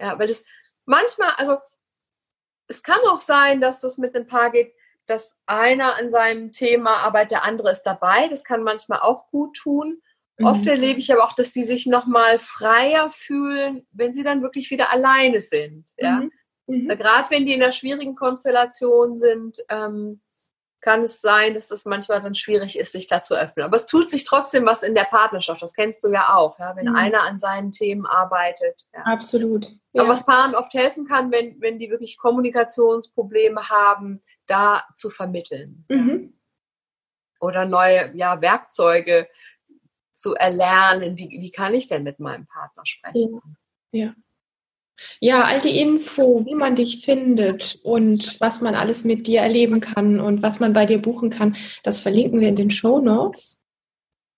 [0.00, 0.44] ja weil das
[0.84, 1.58] manchmal, also
[2.66, 4.74] es kann auch sein, dass das mit einem Paar geht,
[5.06, 8.28] dass einer an seinem Thema arbeitet, der andere ist dabei.
[8.28, 10.00] Das kann manchmal auch gut tun.
[10.38, 10.46] Mhm.
[10.46, 14.70] Oft erlebe ich aber auch, dass die sich nochmal freier fühlen, wenn sie dann wirklich
[14.70, 15.90] wieder alleine sind.
[15.96, 16.20] Ja?
[16.20, 16.32] Mhm.
[16.66, 16.88] Mhm.
[16.88, 20.20] Gerade wenn die in einer schwierigen Konstellation sind, ähm,
[20.82, 23.64] kann es sein, dass das manchmal dann schwierig ist, sich da zu öffnen.
[23.64, 25.62] Aber es tut sich trotzdem was in der Partnerschaft.
[25.62, 26.74] Das kennst du ja auch, ja?
[26.76, 26.96] wenn mhm.
[26.96, 28.82] einer an seinen Themen arbeitet.
[28.92, 29.02] Ja.
[29.04, 29.70] Absolut.
[29.92, 30.02] Ja.
[30.02, 34.22] Aber was Paaren oft helfen kann, wenn, wenn die wirklich Kommunikationsprobleme haben,
[34.52, 35.84] da zu vermitteln.
[35.88, 36.34] Mhm.
[37.40, 39.28] Oder neue ja, Werkzeuge
[40.12, 41.16] zu erlernen.
[41.16, 43.40] Wie, wie kann ich denn mit meinem Partner sprechen?
[43.92, 44.04] ja.
[44.06, 44.14] ja.
[45.18, 49.80] Ja, all die Info, wie man dich findet und was man alles mit dir erleben
[49.80, 53.58] kann und was man bei dir buchen kann, das verlinken wir in den Show Notes.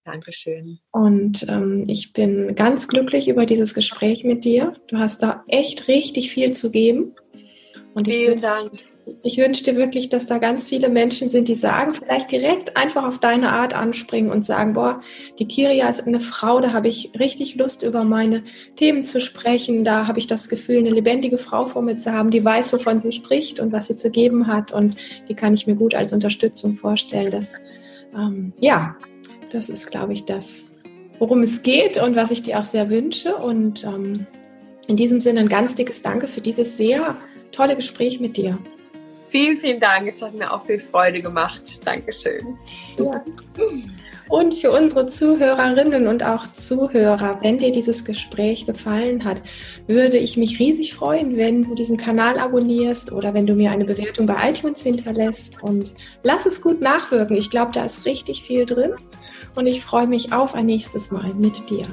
[0.05, 0.79] Dankeschön.
[0.91, 4.75] Und ähm, ich bin ganz glücklich über dieses Gespräch mit dir.
[4.87, 7.15] Du hast da echt richtig viel zu geben.
[7.95, 8.73] Und Vielen Dank.
[9.23, 13.05] Ich wünsche dir wirklich, dass da ganz viele Menschen sind, die sagen, vielleicht direkt einfach
[13.05, 15.01] auf deine Art anspringen und sagen, boah,
[15.39, 18.45] die Kiria ist eine Frau, da habe ich richtig Lust, über meine
[18.77, 19.85] Themen zu sprechen.
[19.85, 23.01] Da habe ich das Gefühl, eine lebendige Frau vor mir zu haben, die weiß, wovon
[23.01, 24.73] sie spricht und was sie zu geben hat.
[24.73, 24.97] Und
[25.29, 27.31] die kann ich mir gut als Unterstützung vorstellen.
[27.31, 27.61] Das,
[28.15, 28.97] ähm, ja,
[29.53, 30.65] das ist, glaube ich, das,
[31.19, 33.37] worum es geht und was ich dir auch sehr wünsche.
[33.37, 34.27] Und ähm,
[34.89, 37.17] in diesem Sinne ein ganz dickes Danke für dieses sehr
[37.53, 38.59] tolle Gespräch mit dir.
[39.35, 40.09] Vielen, vielen Dank.
[40.09, 41.85] Es hat mir auch viel Freude gemacht.
[41.85, 42.57] Dankeschön.
[42.97, 43.21] Ja.
[44.29, 49.43] Und für unsere Zuhörerinnen und auch Zuhörer, wenn dir dieses Gespräch gefallen hat,
[49.89, 53.85] würde ich mich riesig freuen, wenn du diesen Kanal abonnierst oder wenn du mir eine
[53.85, 55.61] Bewertung bei iTunes hinterlässt.
[55.63, 57.37] Und lass es gut nachwirken.
[57.37, 58.93] Ich glaube, da ist richtig viel drin.
[59.57, 61.87] Und ich freue mich auf ein nächstes Mal mit dir.